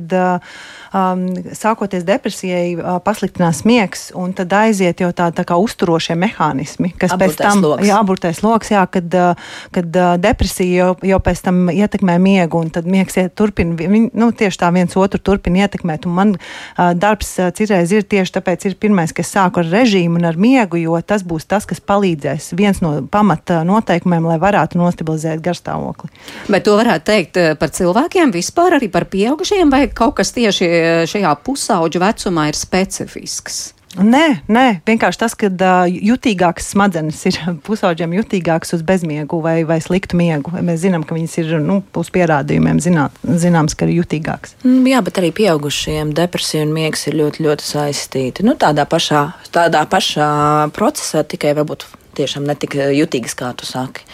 [0.96, 6.94] um, sākoties depresijai, uh, pasliktinās miegs, un tad aiziet jau tādi tā kā uzturošie mehānismi,
[7.00, 7.88] kas aburtais pēc tam loks.
[7.88, 12.62] jā, aburtais loks, jā, kad, uh, kad uh, depresija jau, jau pēc tam ietekmē miegu,
[12.62, 16.36] un tad miegs iet, turpina, viņ, nu, tieši tā viens otru turpina ietekmēt, un man
[16.38, 20.30] uh, darbs uh, citreiz ir tieši tāpēc ir pirmais, ka es sāku ar režīmu un
[20.30, 25.44] ar miegu, jo tas būs tas, kas palīdzēs viens no pamata noteikumiem, lai varētu nostabilizēt
[25.44, 26.12] garstāvokli.
[26.52, 30.70] Bet to varētu teikt par cilvēkiem vispār, arī par pieaugušiem, vai kaut kas tieši
[31.10, 33.64] šajā pusauģu vecumā ir specifisks?
[33.96, 39.80] Nē, nē, vienkārši tas, ka uh, jutīgākas smadzenes ir pusauģiem jutīgākas uz bezmiegu vai, vai
[39.84, 40.52] sliktu miegu.
[40.60, 44.58] Mēs zinām, ka viņas ir nu, uz pierādījumiem zināt, zināms, ka ir jutīgākas.
[44.66, 48.48] Mm, jā, bet arī pieaugušiem depresija un miegs ir ļoti, ļoti saistīti.
[48.48, 50.32] Nu, tādā, pašā, tādā pašā
[50.76, 54.06] procesā, tikai varbūt tiešām netik jutīgas, kā tu saki.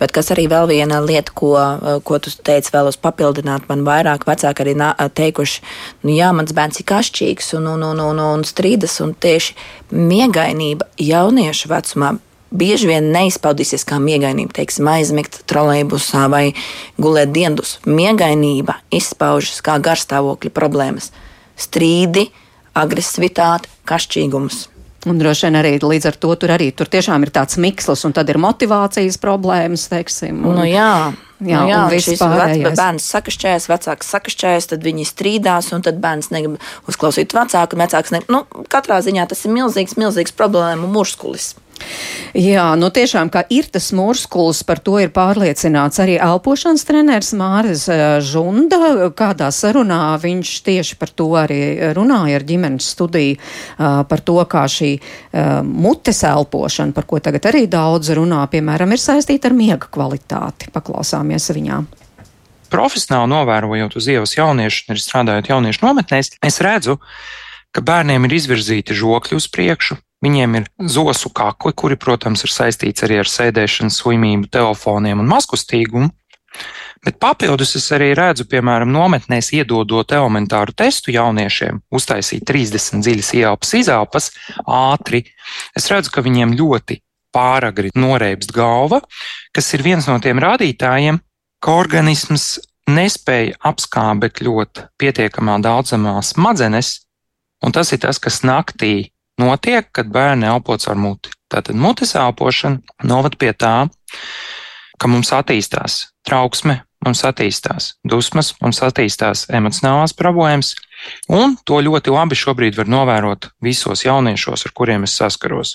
[0.00, 1.54] Bet kas arī vēl viena lieta, ko,
[2.06, 4.76] ko tu teici, vēlos papildināt, man vairāk vecāki arī
[5.20, 5.62] teikuši,
[6.06, 9.56] nu jā, mans bērns ir kašķīgs un, un, un, un, un strīdas, un tieši
[9.92, 12.16] miegainība jauniešu vecumā
[12.52, 16.44] bieži vien neizpaudīsies kā miegainība, teiksim, aizmigt trolejbusā vai
[17.00, 17.78] gulēt diendus.
[17.88, 21.10] Miegainība izpaužas kā garstāvokļa problēmas-
[21.64, 22.30] strīdi,
[22.74, 24.68] agresivitāte, kašķīgums.
[25.10, 28.14] Un droši vien arī līdz ar to tur arī tur tiešām ir tāds mikslis, un
[28.14, 30.44] tad ir motivācijas problēmas, teiksim.
[30.46, 30.94] Un, nu, jā.
[31.42, 36.30] Jā, nu, jā, šis vec, bērns sakašķējas, vecāks sakašķējas, tad viņi strīdās, un tad bērns
[36.30, 38.30] negrib uzklausīt vecāku, vecāks negrib.
[38.30, 41.56] Nu, katrā ziņā tas ir milzīgs, milzīgs problēmu murskulis.
[42.32, 47.84] Jā, nu tiešām, ka ir tas murskulis, par to ir pārliecināts arī elpošanas treneris Māris
[47.92, 49.10] eh, Žunda.
[49.16, 54.64] Kādā sarunā viņš tieši par to arī runāja ar ģimenes studiju, eh, par to, kā
[54.64, 59.90] šī eh, mutes elpošana, par ko tagad arī daudz runā, piemēram, ir saistīta ar miega
[59.92, 60.72] kvalitāti.
[60.72, 61.82] Paklausāmies viņā
[62.72, 66.96] profesionāli novērojot uz ielas jauniešu, arī strādājot jauniešu nometnēs, es redzu,
[67.76, 73.02] ka bērniem ir izvirzīti žokļi uz priekšu, Viņiem ir zosu kakli, kuri, protams, ir saistīts
[73.02, 76.12] arī ar sēdēšanas slimību, telefoniem un maskustīgumu.
[77.02, 83.72] Bet papildus es arī redzu, piemēram, nometnēs iedodot elementāru testu jauniešiem, uztaisīt 30 dziļas ieelpas,
[83.74, 84.28] izelpas
[84.62, 85.24] ātri.
[85.74, 87.00] Es redzu, ka viņiem ļoti
[87.34, 89.00] pāragri noreibst galva,
[89.56, 91.18] kas ir viens no tiem rādītājiem,
[91.62, 97.00] ka organisms nespēja apskābekļot pietiekamā daudzumā smadzenes,
[97.62, 99.11] un tas ir tas, kas naktī
[99.42, 101.32] notiek, kad bērni elpo caur muti.
[101.52, 103.74] Tātad mutes elpošana novad pie tā,
[104.98, 110.74] ka mums attīstās trauksme, mums attīstās dusmas, mums attīstās emocionālās problēmas,
[111.28, 115.74] un to ļoti labi šobrīd var novērot visos jauniešos, ar kuriem es saskaros.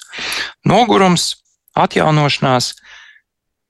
[0.66, 1.36] Nogurums,
[1.78, 2.74] atjaunošanās,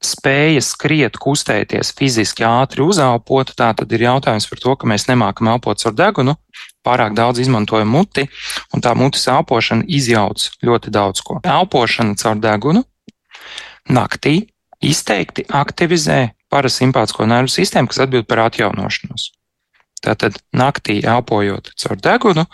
[0.03, 5.49] spēja skriet, kustēties, fiziski ātri uzelpot, tā tad ir jautājums par to, ka mēs nemākam
[5.55, 6.37] elpot ar degunu,
[6.87, 8.25] pārāk daudz izmantojam muti,
[8.73, 11.41] un tā mutes elpošana izjauc ļoti daudz ko.
[11.43, 12.87] Elpošana caur degunu
[13.91, 14.47] naktī
[14.83, 19.31] izteikti aktivizē parasimpātisko nervu sistēmu, kas atbild par atjaunošanos.
[20.03, 22.45] Tātad naktī elpojot caur degunu,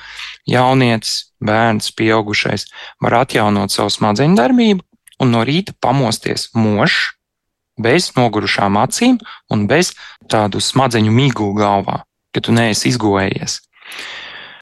[0.49, 2.69] jaunietis, bērns, pieaugušais
[3.03, 4.85] var atjaunot savu smadzeņu darbību
[5.21, 7.11] un no rīta pamosties mošs,
[7.77, 9.19] bez nogurušām acīm
[9.51, 9.93] un bez
[10.29, 13.59] tādu smadzeņu miglu galvā, ka tu neesi izgojējies.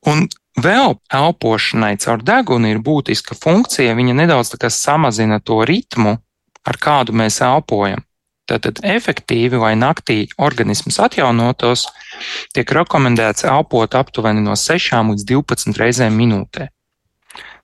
[0.09, 0.25] Un
[0.57, 3.95] vēl elpošanai caur degunu ir būtiska funkcija.
[3.97, 6.17] Viņa nedaudz samazina to ritmu,
[6.65, 8.03] ar kādu mēs elpojam.
[8.49, 11.85] Tātad efektīvi, lai naktī organisms atjaunotos,
[12.55, 16.67] tiek rekomendēts elpot aptuveni no 6 līdz 12 reizēm minūtē.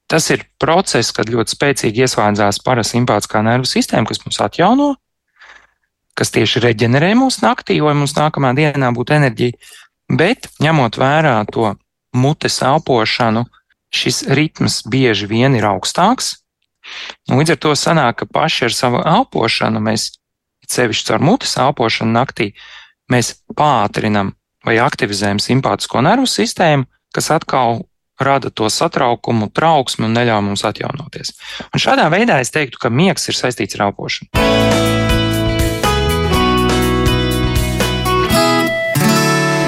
[0.08, 4.93] Tas ir process, kad ļoti spēcīgi ieslēdzās parasimpātiskā nervu sistēma, kas mums atjauno,
[6.15, 9.58] kas tieši reģenerē mūsu naktī, lai mums nākamā dienā būtu enerģija.
[10.08, 11.73] Bet, ņemot vērā to
[12.17, 13.45] mutes elpošanu,
[13.93, 16.38] šis ritms bieži vien ir augstāks.
[17.32, 20.10] Līdz ar to sanāk, ka paši ar savu elpošanu, mēs
[20.67, 22.51] sevišķi caur mutes elpošanu naktī,
[23.12, 24.34] mēs pātrinam
[24.67, 27.86] vai aktivizējam simpātisko nervu sistēmu, kas atkal
[28.19, 31.36] rada to satraukumu, trauksmi un neļauj mums atjaunoties.
[31.69, 34.96] Un šādā veidā es teiktu, ka miegs ir saistīts ar elpošanu.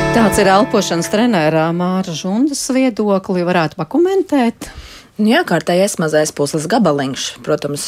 [0.10, 3.44] Tāds ir elpošanas trenerā Māra Žundas viedokli.
[3.46, 4.66] Varētu pakomentēt?
[5.20, 7.26] Nu jā, kārtējais mazais puslis gabaliņš.
[7.46, 7.86] Protams,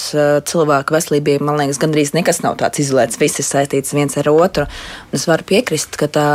[0.52, 3.18] cilvēku veselībai, man liekas, gandrīz nekas nav tāds izolēts.
[3.22, 4.68] Viss ir saistīts viens ar otru.
[4.68, 6.28] Un es varu piekrist, ka tā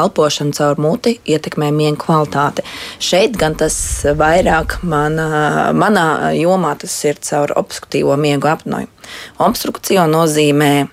[0.00, 2.64] elpošana caur muti ietekmē miega kvalitāti.
[3.02, 8.88] Šeit gan tas vairāk manā, manā jomā tas ir caur obstruktīvo miegu apnoju.
[9.42, 10.86] Obstrukcija nozīmē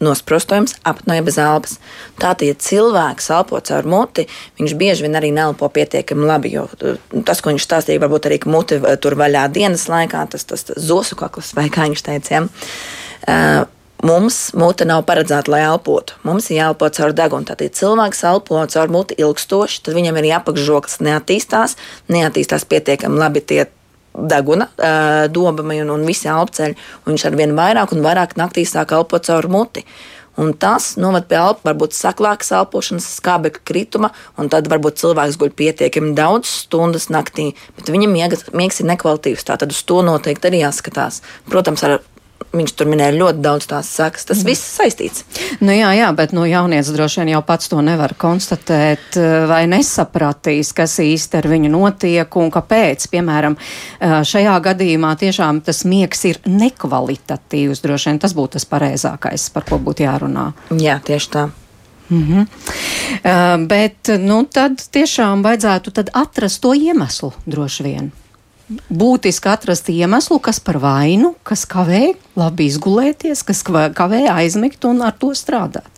[0.00, 1.76] nosprostojums, apnoja bez elpas.
[2.20, 4.26] Tātad, ja cilvēks elpo caur muti,
[4.60, 6.54] viņš bieži vien arī nelpo pietiekami labi.
[6.56, 10.46] Jo uh, tas, ko viņš stāstīja, varbūt arī muti uh, tur vaļā dienas laikā, tas,
[10.48, 12.40] tas, zosu kakls vai kā viņš teica.
[12.40, 12.46] Ja?
[13.20, 13.68] Uh,
[14.06, 16.16] mums mute nav paredzēta, lai elpotu.
[16.24, 17.48] Mums ir jāelpo caur degunu.
[17.48, 21.76] Tad, ja cilvēks elpo caur muti ilgstoši, tad viņam ir jāpakšķis neattīstās,
[22.12, 23.66] neattīstās pietiekami labi tie
[24.28, 24.68] deguna,
[25.32, 26.78] dobami un, un visi elpceļi.
[27.04, 29.84] Un viņš ar vien vairāk un vairāk naktī sāk elpot caur muti.
[30.40, 35.50] Un tas noved pie elpa, varbūt saklākas elpošanas, skābekļa krituma, un tad varbūt cilvēks guļ
[35.58, 39.44] pietiekami daudz stundas naktī, bet viņa miegas, miegs ir nekvalitīvs.
[39.50, 41.20] Tad uz to noteikti arī jāskatās.
[41.50, 41.98] Protams, ar
[42.50, 44.26] viņš tur minēja ļoti daudz tās sakas.
[44.28, 44.48] Tas mm.
[44.50, 45.24] viss saistīts.
[45.62, 49.18] Nu jā, jā, bet nu, jaunietis droši vien jau pats to nevar konstatēt
[49.50, 53.06] vai nesapratīs, kas īsti ar viņu notiek un kāpēc.
[53.12, 53.56] Piemēram,
[54.00, 57.84] šajā gadījumā tiešām tas miegs ir nekvalitatīvs.
[57.84, 60.50] Droši vien tas būtu tas pareizākais, par ko būtu jārunā.
[60.80, 61.48] Jā, tieši tā.
[62.10, 62.46] Mm -hmm.
[63.24, 68.12] uh, bet nu, tad tiešām vajadzētu tad atrast to iemeslu droši vien.
[68.70, 75.16] Būtiski atrast iemeslu, kas par vainu, kas kavē labi izgulēties, kas kavē aizmigt un ar
[75.18, 75.88] to strādāt.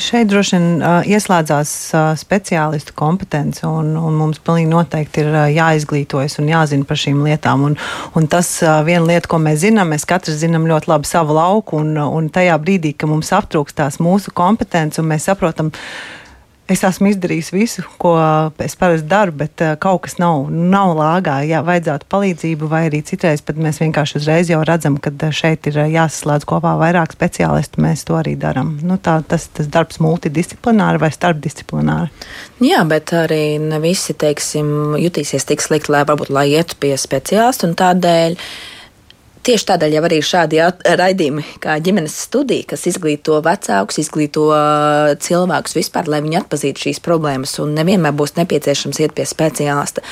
[0.00, 5.42] Šeit droši vien uh, ieslēdzās uh, speciālistu kompetence, un, un mums pilnīgi noteikti ir uh,
[5.52, 7.66] jāizglītojas un jāzina par šīm lietām.
[7.68, 7.76] Un,
[8.16, 8.48] un tas
[8.86, 12.56] viena lieta, ko mēs zinām, mēs katrs zinām ļoti labi savu lauku, un, un tajā
[12.62, 16.19] brīdī, kad mums aptrūkstās mūsu kompetence, un mēs saprotam, uh,
[16.70, 18.14] es esmu izdarījis visu, ko
[18.62, 21.40] es parasti daru, bet uh, kaut kas nav, nav lāgā.
[21.48, 25.66] Jā, vajadzētu palīdzību, vai arī citreiz pat mēs vienkārši uzreiz jau redzam, ka eh, šeit
[25.70, 27.82] ir eh, jāsaslēdz kopā vairāk speciālistu.
[27.84, 28.76] Mēs to arī darām.
[28.86, 32.12] Nu, tā, tas, tas darbs multidisciplināri vai starpdisciplināri.
[32.64, 37.70] Jā, bet arī ne visi teiksim, jutīsies tik slikti, lai varbūt lai ietu pie speciālistu
[37.70, 38.38] un tādēļ.
[39.40, 40.58] Tieši tādēļ jau arī šādi
[41.00, 44.50] raidījumi, kā ģimenes studija, kas izglīto vecākus, izglīto
[45.24, 50.04] cilvēkus vispār, lai viņi atpazītu šīs problēmas, un nevienmēr būs nepieciešams iet pie speciālista.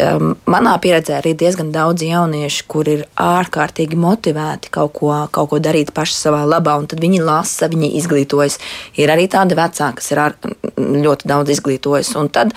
[0.00, 5.58] Um, manā pieredzē arī diezgan daudz jauniešu, kur ir ārkārtīgi motivēti kaut ko, kaut ko
[5.60, 8.60] darīt paši savā labā, un tad viņi lasa, viņi izglītojas.
[9.02, 10.38] Ir arī tādi vecāki, kas ir ar,
[10.78, 12.16] ļoti daudz izglītojušies.
[12.22, 12.54] Un tad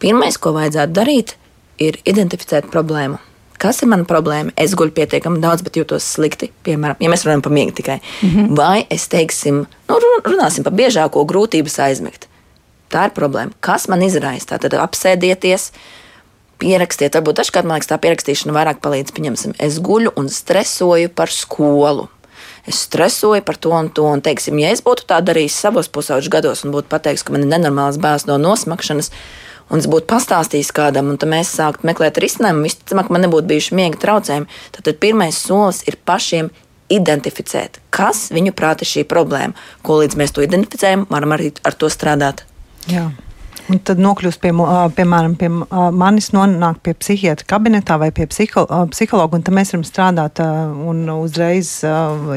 [0.00, 1.36] pirmais, ko vajadzētu darīt,
[1.84, 3.20] ir identificēt problēmu
[3.60, 4.54] Kas ir mana problēma?
[4.56, 6.48] Es guļu pietiekami daudz, bet jūtos slikti.
[6.64, 7.98] Piemēram, ja mēs runājam par miegu tikai.
[8.22, 8.56] Mm -hmm.
[8.56, 12.28] Vai es teiksim, nu, runāsim par biežāko grūtības aizmigt.
[12.90, 13.52] Tā ir problēma.
[13.60, 14.58] Kas man izraisa?
[14.58, 15.72] Tad apsēdieties,
[16.58, 17.14] pierakstiet.
[17.14, 19.12] Varbūt dažkārt man liekas, tā pierakstīšana vairāk palīdz.
[19.12, 22.08] Pieņemsim, es guļu un stresoju par skolu.
[22.66, 24.04] Es stresoju par to un to.
[24.04, 27.46] Un, teiksim, ja es būtu tā darījis savos pusauģu gados un būtu pateicis, ka man
[27.46, 29.10] ir nenormāls bērns no nosmakšanas,
[29.70, 34.00] un es būtu pastāstījis kādam, un mēs sāktu meklēt risinājumu, visticamāk, man nebūtu bijuši miega
[34.02, 34.50] traucējumi.
[34.76, 36.50] Tad pirmais solis ir pašiem
[36.90, 39.54] identificēt, kas viņu prāti ir šī problēma.
[39.86, 42.44] Ko līdz mēs to identificējam, varam arī ar to strādāt.
[42.90, 43.08] Jā.
[43.70, 44.52] Un tad nokļūst pie,
[44.96, 49.84] piemēram, pie manis, nonāk pie psihiatra kabinetā vai pie psiho, psihologa, un tad mēs varam
[49.86, 51.72] strādāt, un uzreiz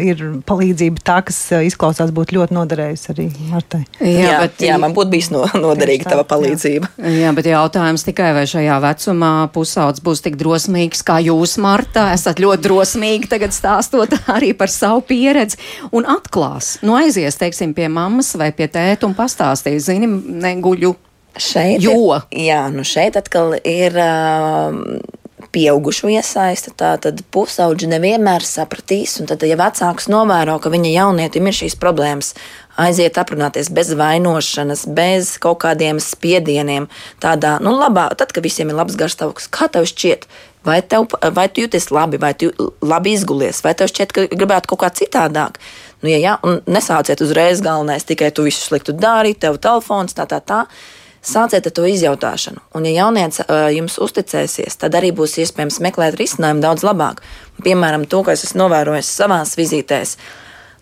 [0.03, 3.83] ir palīdzība tā, kas izklausās būt ļoti noderējusi arī Martai.
[3.99, 6.91] Jā, jā, bet, jā man būtu bijis no, noderīga tava palīdzība.
[6.97, 7.13] Jā.
[7.23, 12.09] jā, bet jautājums tikai, vai šajā vecumā pusauds būs tik drosmīgs kā jūs, Marta.
[12.15, 15.59] Esat ļoti drosmīgi tagad stāstot arī par savu pieredzi
[15.93, 16.77] un atklās.
[16.85, 20.09] Nu, aizies, teiksim, pie mammas vai pie tēta un pastāstīs, zini,
[20.43, 20.95] neguļu
[21.37, 22.19] Šeit, jo.
[22.29, 23.97] Jā, nu šeit atkal ir.
[23.97, 25.21] Uh,
[25.53, 26.73] pieaugušu iesaista.
[26.77, 32.33] Tātad pusauģi nevienmēr sapratīs, tad, ja vecāks novēro, ka viņa jaunietim ir šīs problēmas,
[32.81, 36.89] aiziet aprunāties bez vainošanas, bez kaut kādiem spiedieniem,
[37.23, 40.27] tādā, nu, labā, tad, kad visiem ir labs garstāvoklis, kā tev šķiet?
[40.63, 42.47] Vai, tev, vai tu jūties labi, vai tu
[42.79, 45.59] labi izgulies, vai tev šķiet, ka gribētu kaut kā citādāk?
[45.99, 50.25] Nu, ja jā, un nesāciet uzreiz galvenais, tikai tu visu sliktu dari, tev telefons, tā,
[50.25, 50.63] tā, tā.
[50.63, 55.79] tā Sāciet ar to izjautāšanu, un, ja jaunieci uh, jums uzticēsies, tad arī būs iespējams
[55.85, 57.21] meklēt risinājumu daudz labāk.
[57.63, 60.17] Piemēram, to, ko es esmu novērojis savās vizītēs.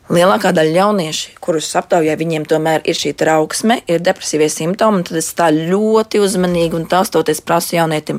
[0.09, 5.29] Lielākā daļa jauniešu, kurus aptaujāju, viņiem tomēr ir šī trauksme, ir depresīvie simptomi, tad es
[5.37, 8.17] tā ļoti uzmanīgi un taustoties prasu jaunietim,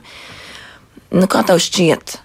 [1.11, 2.21] nu, kā tev šķiet?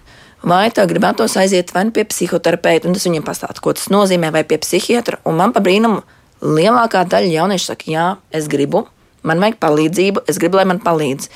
[0.46, 4.30] Vai tev gribētos aiziet vai nu pie psihoterapeita, un tas viņam pastāsta, ko tas nozīmē,
[4.30, 6.04] vai pie psihiatra, un man pa brīnumu
[6.38, 8.86] lielākā daļa jauniešu saka, jā, es gribu,
[9.28, 11.30] man vajag palīdzību, es gribu, lai man palīdz.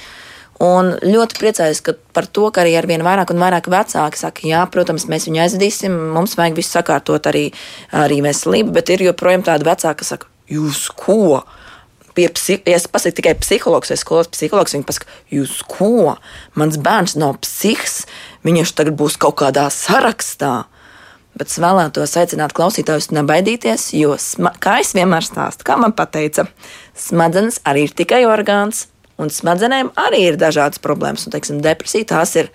[0.63, 1.81] Un ļoti priecājos
[2.15, 5.41] par to, ka arī ar vien vairāk un vairāk vecāki saka, jā, protams, mēs viņu
[5.43, 7.49] aizvedīsim, mums vajag visu sakārtot arī,
[7.99, 11.43] arī veselību, bet ir joprojām tādi vecāki, kas saka, jūs ko?
[12.13, 16.19] Pie psi, ja es pasaku tikai psihologs vai skolas psihologs, viņi pasaka, jūs ko?
[16.61, 18.03] Mans bērns nav psihs,
[18.45, 20.67] viņš tagad būs kaut kādā sarakstā.
[21.33, 24.17] Bet es vēlētos aicināt klausītājus nebaidīties, jo,
[24.61, 26.45] kā es vienmēr stāstu, kā man teica,
[26.99, 31.25] smadzenes arī ir tikai orgāns, un smadzenēm arī ir dažādas problēmas.
[31.27, 32.51] Un, teiksim, depresija tās ir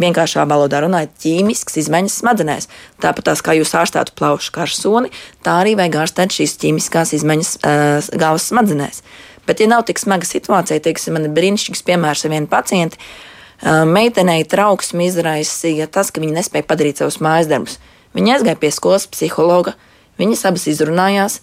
[0.00, 2.68] vienkāršā valodā runājot, ķīmiskas izmaiņas smadzenēs.
[3.02, 5.12] Tāpat tās, kā jūs ārstētu plaušu karsoni,
[5.44, 9.02] tā arī vajag ārstēt šīs ķīmiskās izmaiņas uh, galvas smadzenēs.
[9.44, 13.82] Bet, ja nav tik smaga situācija, teiksim, man ir brīnišķīgs piemērs ar vienu pacientu, uh,
[13.88, 17.80] meitenei trauksmi izraisīja tas, ka viņa nespēja padarīt savus mājas darbus.
[18.16, 19.74] Viņa aizgāja pie skolas psihologa,
[20.20, 21.40] viņas abas izrunājās,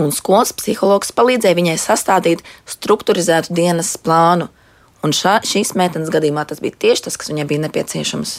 [0.00, 4.50] un skolas psihologs palīdzēja viņai sastādīt struktūrizētu dienas plānu.
[5.06, 8.34] Un šā, šīs meitenes gadījumā tas bija tieši tas, kas viņai bija nepieciešams.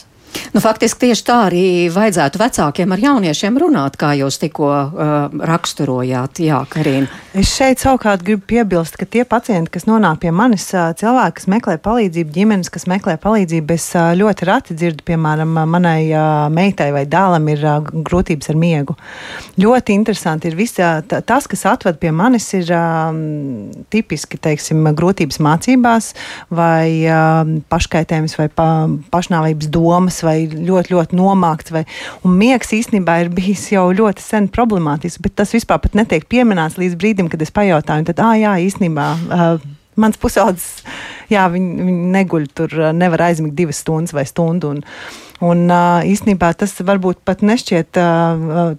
[0.52, 6.42] Nu, faktiski tieši tā arī vajadzētu vecākiem ar jauniešiem runāt, kā jūs tikko uh, raksturojāt.
[6.44, 7.08] Jā, Karina.
[7.32, 11.78] Es šeit savukārt gribu piebilst, ka tie pacienti, kas nonāk pie manis, cilvēki, kas meklē
[11.80, 13.86] palīdzību, ģimenes, kas meklē palīdzību, es
[14.20, 16.12] ļoti rati dzirdu, piemēram, manai
[16.52, 17.64] meitai vai dēlam ir
[18.10, 18.98] grūtības ar miegu.
[19.64, 23.22] Ļoti interesanti ir visa, tas, kas atved pie manis, ir um,
[23.94, 26.12] tipiski, teiksim, grūtības mācībās
[26.52, 28.68] vai um, paškaitējums vai pa,
[29.14, 31.74] pašnāvības domas vai ļoti, ļoti nomākts.
[31.76, 31.84] Vai,
[32.28, 36.98] un miegs īstenībā ir bijis jau ļoti sen problemātisks, bet tas vispār netiek pieminēts līdz
[37.02, 38.10] brīdim, kad es pajautāju.
[38.12, 39.12] Tad, ah, jā, īstenībā.
[39.28, 39.70] Uh,
[40.00, 40.86] Mans pusaudzis,
[41.28, 44.70] jā, viņi, viņi neguļ tur, nevar aizmigt divas stundas vai stundu.
[44.72, 44.80] Un,
[45.42, 45.66] Un
[46.06, 47.98] īstenībā tas varbūt pat nešķiet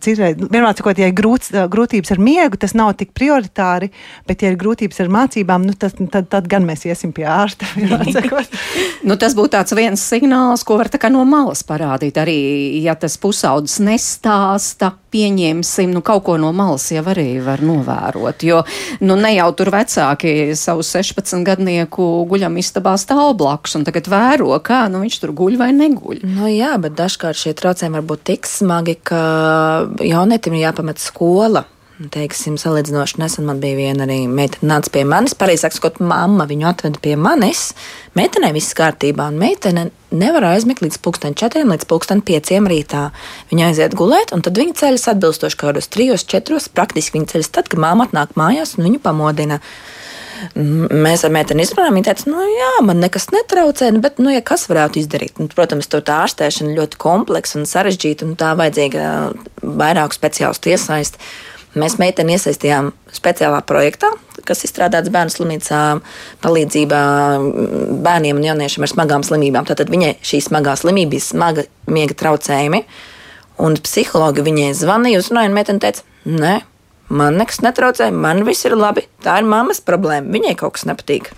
[0.05, 0.39] citreiz.
[0.39, 3.91] Vienmēr sakot, ja ir grūts, grūtības ar miegu, tas nav tik prioritāri,
[4.29, 7.67] bet, ja ir grūtības ar mācībām, nu, tas, tad, tad gan mēs iesim pie ārsta.
[9.09, 12.21] nu, tas būtu tāds viens signāls, ko var no malas parādīt.
[12.23, 12.39] Arī,
[12.85, 18.47] ja tas pusaudzis nestāsta, pieņemsim, nu, kaut ko no malas jau arī var novērot.
[18.47, 18.63] Jo
[19.03, 24.55] nu, ne jau tur vecāki savu 16 gadnieku guļam istabā stāv blakus un tagad vēro,
[24.65, 26.23] kā nu, viņš tur guļ vai neguļ.
[26.23, 29.22] Nu, jā, bet dažkārt šie traucējumi var būt tik smagi, ka
[30.00, 31.66] jaunietim ir jāpamet skola.
[32.11, 35.36] Teiksim, salīdzinoši nesen man bija viena arī meitene, nāca pie manis.
[35.38, 37.68] Pareizi sakot, mamma viņu atveda pie manis.
[38.18, 43.11] Meitenei viss kārtībā, un meitene nevar aizmigt līdz pusdien četriem, līdz pusdien pieciem rītā.
[43.53, 46.70] Viņa aiziet gulēt, un tad viņa ceļas atbilstoši kādos trijos, četros.
[46.72, 49.61] Praktiski viņa ceļas tad, kad mamma atnāk mājās un viņu pamodina.
[50.57, 54.43] Mēs ar meiteni izrunājām, viņa teica, nu jā, man nekas netraucē, nu, bet, nu, ja
[54.45, 55.38] kas varētu izdarīt?
[55.43, 59.07] Un, protams, tur tā ārstēšana ļoti kompleksa un sarežģīta, un tā vajadzīga
[59.62, 61.20] vairāku speciālistu iesaist.
[61.78, 64.11] Mēs meiteni iesaistījām speciālā projektā,
[64.45, 65.78] kas izstrādāts bērnu slimnīcā,
[66.45, 67.01] palīdzībā
[68.05, 69.64] bērniem un jauniešiem ar smagām slimībām.
[69.68, 72.82] Tātad viņai šī smagā slimība bija smaga miega traucējumi.
[73.62, 76.59] Un psihologi viņai zvanīja, uzrunāja, un meitene teica, nē,
[77.13, 79.05] Man nekas netraucē, man viss ir labi.
[79.25, 80.33] Tā ir mammas problēma.
[80.33, 81.33] Viņai kaut kas nepatīk.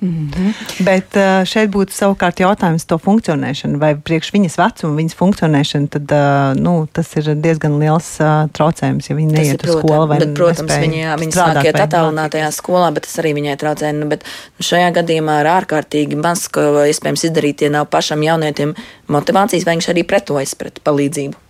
[0.00, 0.84] Mm -hmm.
[0.84, 6.12] Bet uh, šeit būtu savukārt jautājums par funkcionēšanu, vai priekš viņas vecuma, viņas funkcionēšana, tad
[6.14, 10.06] uh, nu, tas ir diezgan liels uh, traucējums, ja viņi neiet uz skolu.
[10.06, 13.92] Bet, protams, viņa, viņa sāk iet attālinātajā skolā, bet tas arī viņai traucē.
[13.92, 14.24] Nu, bet
[14.60, 18.74] šajā gadījumā ir ārkārtīgi maz, ko iespējams izdarīt, ja nav pašam jaunietim
[19.08, 21.49] motivācijas, vai viņš arī pretojas pret palīdzību.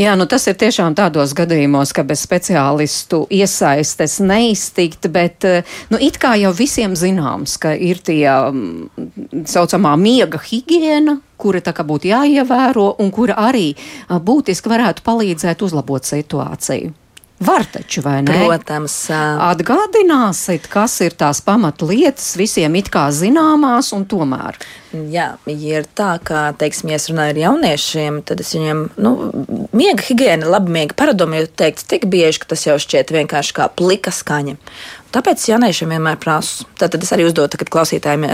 [0.00, 6.00] Jā, nu tas ir tiešām tādos gadījumos, ka bez speciālistu iesaistes neiztikt, bet eh, nu,
[6.00, 11.84] it kā jau visiem zināms, ka ir tie mm, saucamā miega higiena, kura tā kā
[11.86, 13.72] būtu jāievēro un kura arī
[14.08, 17.01] būtiski varētu palīdzēt uzlabot situāciju.
[17.42, 18.34] Var taču, vai ne?
[18.44, 18.94] Protams.
[19.10, 24.58] Atgādināsit, kas ir tās pamatlietas, visiem it kā zināmās, un tomēr.
[24.92, 29.12] Jā, ja ir tā, ka, teiksim, ja es runāju ar jauniešiem, tad es viņiem, nu,
[29.72, 33.70] miega higiēna, labi miega paradumi ir teikts tik bieži, ka tas jau šķiet vienkārši kā
[33.72, 34.58] plika skaņa.
[35.12, 36.68] Tāpēc jauniešiem vienmēr prasu.
[36.80, 38.28] Tad es arī uzdodu klausītājiem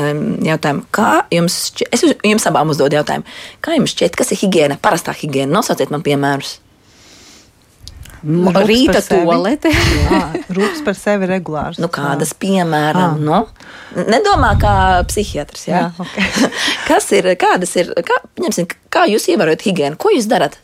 [0.47, 4.83] jautājumu, kā jums šķiet, es jums abām uzdodu jautājumu, kā jums šķiet, kas ir higiēna,
[4.83, 5.55] parastā higiēna?
[5.59, 6.59] Nosauciet man piemērus.
[8.23, 9.73] Rīta tolete.
[10.51, 11.81] Rūpes par sevi regulārs.
[11.83, 13.43] Nu, kādas, piemēram, nu,
[14.09, 14.77] nedomā kā
[15.09, 15.69] psihiatrs.
[15.69, 15.83] Jā?
[15.83, 16.55] Jā, okay.
[16.89, 20.01] Kas ir, kādas ir, kā, ņemsim, kā jūs ievērojat higienu?
[20.01, 20.59] Ko jūs darat?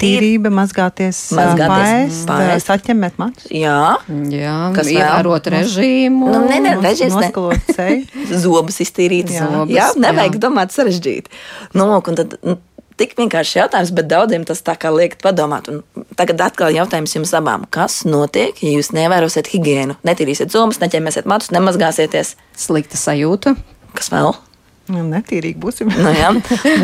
[0.00, 3.48] Tīrība, mazgāties, mazgāties paēst, saķemēt matus.
[3.52, 3.98] Jā,
[4.32, 6.30] jā kas ievērot režīmu.
[6.32, 7.28] Nu, ne, ne, režīms ne.
[8.44, 9.34] Zobus iztīrīt.
[9.34, 10.42] Jā, Zobus, jā nevajag jā.
[10.46, 11.34] domāt sarežģīti.
[11.76, 12.56] Nu, un tad, nu,
[13.00, 15.70] tik vienkāršs jautājums, bet daudziem tas tā kā liek padomāt.
[15.72, 17.64] Un tagad atkal jautājums jums abām.
[17.72, 19.98] Kas notiek, ja jūs nevērosit higiēnu?
[20.06, 22.36] Netīrīsiet zomus, neķemēsiet matus, nemazgāsieties.
[22.60, 23.56] Slikta sajūta.
[23.96, 24.34] Kas vēl?
[24.90, 25.90] Nu, netīrīgi būsim.
[26.04, 26.32] nu, jā,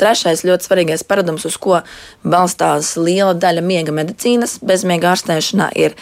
[0.01, 1.83] Trešais ļoti svarīgais paradums, uz ko
[2.25, 5.99] balstās liela daļa miega medicīnas, bezmiega ārstēšanā, ir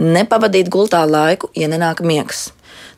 [0.00, 2.53] nepavadīt gultā laiku, ja nenāk miegs.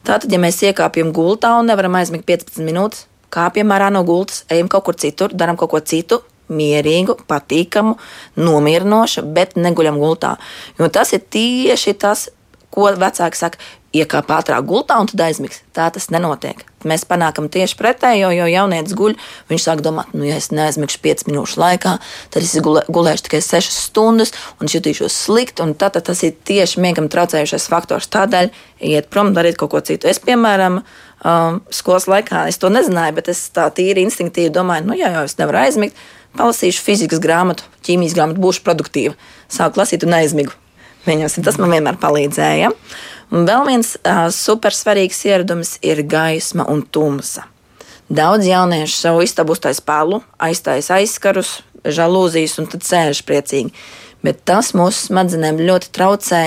[0.06, 4.68] Tātad, ja mēs iekāpjam gultā un nevaram aizmigt 15 minūtes, kāpjam ārā no gultas, ejam
[4.70, 7.96] kaut kur citur, darām kaut ko citu, mierīgu, patīkamu,
[8.38, 10.36] nomierinošu, bet neguļam gultā.
[10.78, 12.28] Jo tas ir tieši tas,
[12.70, 13.58] ko vecāki saka,
[13.96, 15.62] iekāp ātrāk gultā un tad aizmigs.
[15.76, 16.62] Tā tas nenotiek.
[16.86, 19.16] Mēs panākam tieši pretējo, jo jaunietis guļ.
[19.50, 21.96] Viņš sāk domāt, nu, ja es neaizmigšu 5 minūšu laikā,
[22.34, 25.64] tad es gulē, gulēšu tikai 6 stundas un jutīšos slikti.
[25.64, 28.10] Un tad, tad tas ir tieši miegam traucējušais faktors.
[28.12, 28.52] Tādēļ
[28.92, 30.10] iet prom, darīt kaut ko citu.
[30.10, 30.82] Es, piemēram,
[31.24, 35.26] um, skolas laikā es to nezināju, bet es tā tīri instinktīvi domāju, nu, jā, jau
[35.26, 36.06] es nevaru aizmigt.
[36.36, 39.16] Palasīšu fizikas grāmatu, ķīmijas grāmatu, būšu produktīva.
[39.52, 40.52] Sāku lasīt un aizmigu.
[41.06, 42.72] Viņos, tas man vienmēr palīdzēja.
[43.34, 47.46] Un vēl viens uh, supersvarīgs ieradums ir gaisma un tumsa.
[48.06, 53.74] Daudz jauniešu savu istabu uztais palu, aiztais aizskarus, žalūzijas un tad sēž priecīgi.
[54.22, 56.42] Bet tas mūsu smadzenēm ļoti traucē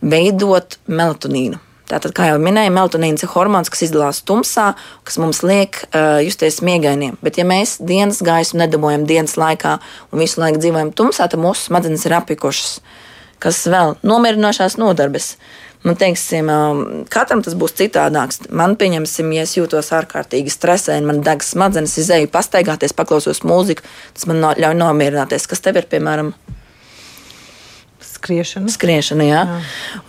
[0.00, 1.60] veidot melatonīnu.
[1.84, 4.70] Tātad, kā jau minēju, melatonīns ir hormons, kas izdalās tumsā,
[5.04, 7.18] kas mums liek uh, justies miegainiem.
[7.20, 9.76] Bet, ja mēs dienas gaismu nedabūjam dienas laikā
[10.08, 12.78] un visu laiku dzīvojam tumsā, tad mūsu smadzenes ir apikušas.
[12.80, 13.02] Uh,
[13.44, 15.34] kas vēl nomierinošās nodarbes.
[15.84, 16.48] Nu, teiksim,
[17.12, 18.46] katram tas būs citādāks.
[18.48, 23.84] Man, pieņemsim, ja es jūtos ārkārtīgi stresēni, man degs smadzenes, izēju pastaigāties, paklausos mūziku,
[24.16, 25.44] tas man ļauj nomierināties.
[25.50, 26.32] Kas tev ir, piemēram,
[28.24, 28.72] Skriešana.
[28.72, 29.40] Skriešana, jā.
[29.44, 29.56] jā.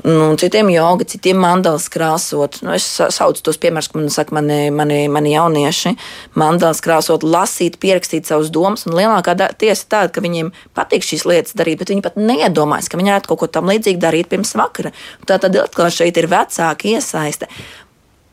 [0.07, 2.61] Nu, citiem joga, citiem mandalas krāsot.
[2.63, 5.95] Nu, es saucu tos piemērus, ko man saka mani, mani, mani jaunieši.
[6.39, 8.87] Mandalas krāsot, lasīt, pierakstīt savus domas.
[8.87, 13.01] Un lielākā tiesa tāda, ka viņiem patīk šīs lietas darīt, bet viņi pat neiedomājas, ka
[13.01, 14.95] viņi varētu kaut ko tam līdzīgu darīt pirms vakara.
[15.27, 17.51] Tā tad atkal šeit ir vecāka iesaiste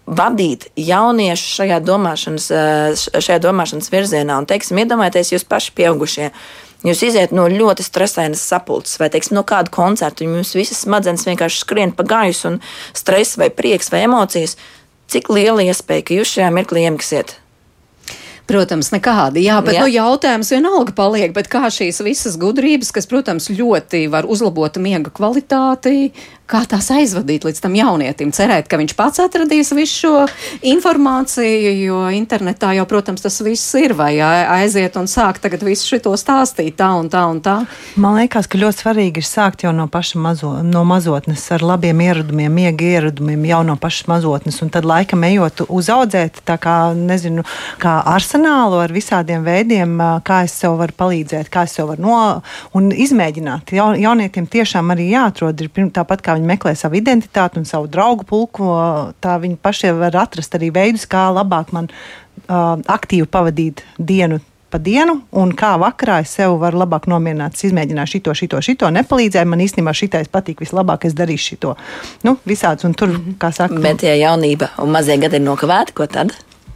[0.07, 2.51] vadīt jauniešus šajā domāšanas,
[3.15, 4.41] šajā domāšanas virzienā.
[4.43, 6.31] Un, teiksim, iedomājieties, jūs paši pieaugušie.
[6.83, 11.29] Jūs iziet no ļoti stresainas sapulces vai teiksim, no kāda koncerta, un jums visas smadzenes
[11.29, 12.59] vienkārši skrien pa gaisu, un
[12.99, 14.57] stress, vai prieks, vai emocijas.
[15.13, 17.37] Cik liela iespēja, ka jūs šajā mirklī iemigsiet?
[18.51, 19.39] Protams, nekāda.
[19.39, 19.85] Jā, bet jā.
[19.85, 26.11] Nu, jautājums vienalga paliek, kā šīs visas gudrības, kas, protams, ļoti var uzlabot miega kvalitāti,
[26.51, 28.33] kā tās aizvadīt līdz tam jaunietim.
[28.35, 30.13] Cerēt, ka viņš pats atradīs visu šo
[30.73, 36.15] informāciju, jo internetā jau, protams, tas viss ir, vai aiziet un sākt tagad visu šo
[36.19, 37.57] stāstīt tā un tā un tā.
[38.01, 42.03] Man liekas, ka ļoti svarīgi ir sākt jau no paša mazo, no mazotnes ar labiem
[42.05, 47.47] ieradumiem, miega ieradumiem jau no pašas mazotnes, un tad laikam ejot uzaudzēt tā kā, nezinu,
[47.83, 52.19] kā arsenālu ar visādiem veidiem, kā es sev varu palīdzēt, kā es sev varu no
[52.77, 53.75] un izmēģināt.
[53.77, 57.91] Ja, jaunietiem tiešām arī jāatrod, ir pirm, tāpat kā viņi meklē savu identitāti un savu
[57.91, 58.71] draugu pulku,
[59.23, 64.41] tā viņi pašiem var atrast arī veidus, kā labāk man uh, aktīvi pavadīt dienu
[64.73, 67.59] pa dienu, un kā vakarā es sev varu labāk nomierināt.
[67.59, 69.49] Es izmēģināju šito, šito, šito, nepalīdzēja.
[69.49, 71.75] Man īstenībā šitais patīk vislabāk, es darīšu šito.
[72.25, 73.13] Nu, visāds, un tur,
[73.43, 76.33] kā saka, bet ja jaunība un mazie gadi ir nokavēti, ko tad?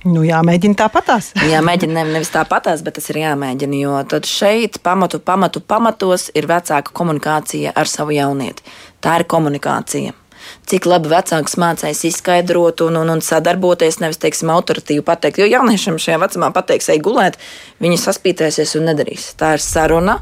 [0.06, 1.32] Nu, jāmēģina tāpatās.
[1.50, 3.78] jāmēģina ne, nevis tāpatās, bet tas ir jāmēģina.
[3.80, 8.62] Jo tad šeit pamatu, pamatu, pamatos ir vecāka komunikācija ar savu jaunieti.
[9.02, 10.14] Tā ir komunikācija.
[10.70, 15.40] Cik labi vecāks mācīs izskaidrot un, un, un sadarboties, nevis, teiksim, autoritīvi pateikt.
[15.42, 17.40] Jo jauniešiem šajā vecumā pateiks, ej gulēt,
[17.82, 19.32] viņi saspītēsies un nedarīs.
[19.40, 20.20] Tā ir saruna.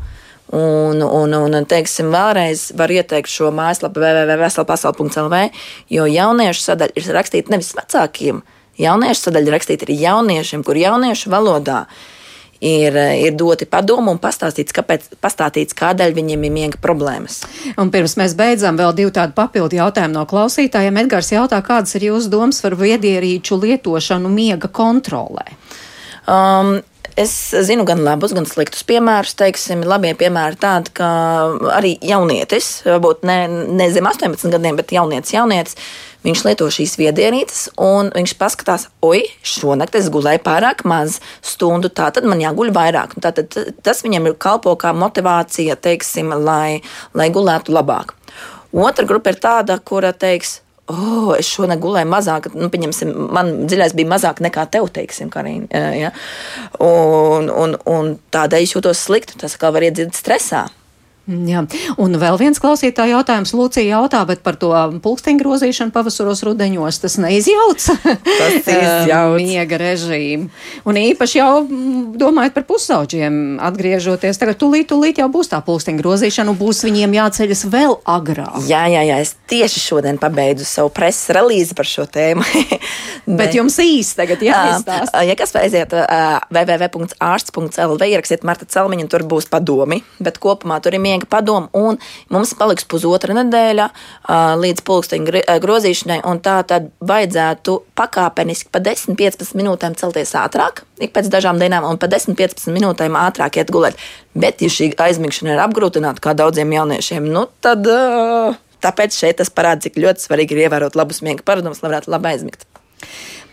[0.55, 5.39] Un, un, un teiksim, vēlreiz var ieteikt šo mājaslapu www.veselpasaule.lv,
[5.91, 8.43] jo jauniešu sadaļa ir rakstīta nevis vecākiem,
[8.81, 11.85] Jauniešu sadaļa rakstīta ir jauniešiem, kur jauniešu valodā
[12.65, 17.43] ir, ir doti padomu un pastāstīts, kāpēc, pastāstīts, kādēļ viņiem ir miega problēmas.
[17.81, 21.03] Un pirms mēs beidzam, vēl divi tādi papildu jautājumi no klausītājiem.
[21.05, 25.47] Edgars jautā, kādas ir jūsu domas par viedierīču lietošanu miega kontrolē?
[26.25, 26.79] Um,
[27.21, 27.31] Es
[27.67, 29.37] zinu gan labus, gan sliktus piemērus.
[29.39, 31.07] Teiksim, labie piemēri tādi, ka
[31.77, 33.39] arī jaunietis, varbūt ne,
[33.79, 35.79] ne zem 18 gadiem, bet jaunietis, jaunietis
[36.25, 42.07] Viņš lieto šīs viedierīces, un viņš paskatās, oi, šonakt es gulēju pārāk maz stundu, tā
[42.17, 43.13] tad man jāguļ vairāk.
[43.21, 43.53] Tātad
[43.85, 46.81] tas viņam ir kalpo kā motivācija, teiksim, lai,
[47.13, 48.17] lai gulētu labāk.
[48.73, 50.63] Otra grupa ir tāda, kura teiks,
[50.93, 52.69] oh, es šodien gulēju mazāk, nu,
[53.33, 55.85] man dziļais bija mazāk nekā tev, teiksim, Karina.
[55.97, 56.13] Ja?
[56.83, 59.39] Un, un, un tādēļ es jūtos slikti.
[59.41, 60.67] Tas kā var iedzīt stresā.
[61.25, 61.63] Jā,
[61.97, 63.55] un vēl viens klausītāja jautājums.
[63.57, 67.87] Lūcija jautā, bet par to pulksteņu grozīšanu pavasaros rudeņos tas neizjauc.
[68.05, 69.39] Tas izjauc.
[69.41, 70.51] miega režīmu.
[70.85, 71.63] Un īpaši jau
[72.21, 77.17] domājot par pusauģiem, atgriežoties, tagad tūlīt, tūlīt jau būs tā pulksteņu grozīšana, un būs viņiem
[77.17, 78.61] jāceļas vēl agrāk.
[78.69, 82.45] Jā, jā, jā, es tieši šodien pabeidzu savu preses relīzi par šo tēmu.
[83.41, 85.17] bet jums īsti tagad jāizstāst.
[85.25, 85.97] Ja kas aiziet
[86.53, 91.69] www.ārsts.lv, ierakstiet Marta Celmiņu, un tur būs padomi, bet kopumā tur ir miega sniega padomu,
[91.73, 91.99] un
[92.33, 93.89] mums paliks pusotra nedēļa
[94.59, 101.31] līdz pulksteņa grozīšanai, un tā tad vajadzētu pakāpeniski pa 10-15 minūtēm celties ātrāk, ik pēc
[101.31, 103.99] dažām dienām, un pa 10-15 minūtēm ātrāk iet gulēt.
[104.35, 107.87] Bet, ja šī aizmigšana ir apgrūtināta kā daudziem jauniešiem, nu tad
[108.85, 112.35] tāpēc šeit tas parāda, cik ļoti svarīgi ir ievērot labus miega paradumus, lai varētu labi
[112.35, 112.67] aizmigt.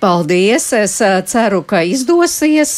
[0.01, 0.71] Paldies!
[0.73, 0.95] Es
[1.29, 2.73] ceru, ka izdosies.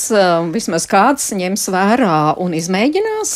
[0.51, 3.31] Vismaz kāds ņems vērā un izmēģinās.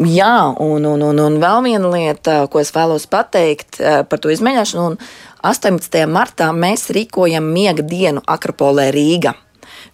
[0.00, 4.32] Jā, un, un, un, un vēl viena lieta, ko es vēlos pateikt eh, par to
[4.32, 4.96] izmēģināšanu.
[5.44, 6.00] 18.
[6.08, 9.36] martā mēs rīkojam miega dienu Akropolē Rīgā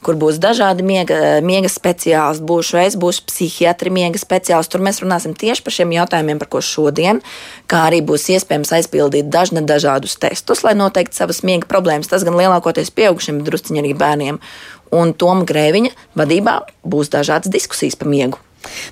[0.05, 2.45] kur būs dažādi miega, miega speciālisti.
[2.47, 4.73] Būšu es, būšu psihiatri, miega speciālisti.
[4.75, 7.23] Tur mēs runāsim tieši par šiem jautājumiem, par ko šodien,
[7.71, 12.11] kā arī būs iespējams aizpildīt dažne dažādus testus, lai noteikti savas miega problēmas.
[12.13, 14.41] Tas gan lielākoties pieaugušiem, bet drusciņi arī bērniem.
[14.95, 18.43] Un Toma Grēviņa vadībā būs dažādas diskusijas par miegu.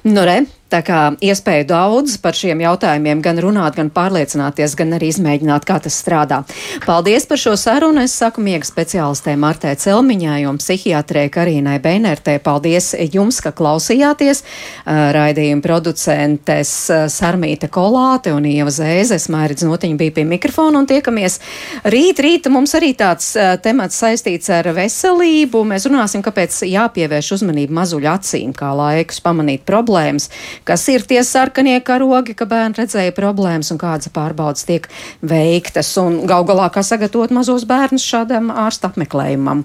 [0.07, 5.11] Nu, re, Tā kā iespēju daudz par šiem jautājumiem gan runāt, gan pārliecināties, gan arī
[5.12, 6.41] izmēģināt, kā tas strādā.
[6.87, 8.03] Paldies par šo sarunu.
[8.03, 12.39] Es saku miega speciālistē Martē Celmiņai un psihiatrē Karīnai Beinertē.
[12.43, 14.43] Paldies jums, ka klausījāties.
[14.85, 16.73] Raidījuma producentes
[17.12, 21.39] Sarmīta Kolāte un Ieva Zēzes, Mairidz Notiņa bija pie mikrofona un tiekamies
[21.87, 22.25] rīt.
[22.25, 25.62] Rīt mums arī tāds temats saistīts ar veselību.
[25.71, 30.33] Mēs runāsim, kāpēc jāpievērš uzmanību mazuļu acīm, kā laikus pamanīt problēmas
[30.69, 34.89] kas ir tie sarkanie karogi, ka bērni redzēja problēmas un kādas pārbaudas tiek
[35.23, 39.65] veiktas un gal galā kā sagatavot mazos bērnus šādam ārsta apmeklējumam.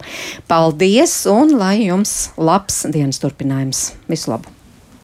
[0.51, 3.89] Paldies un lai jums labs dienas turpinājums.
[4.11, 4.58] Visu labu!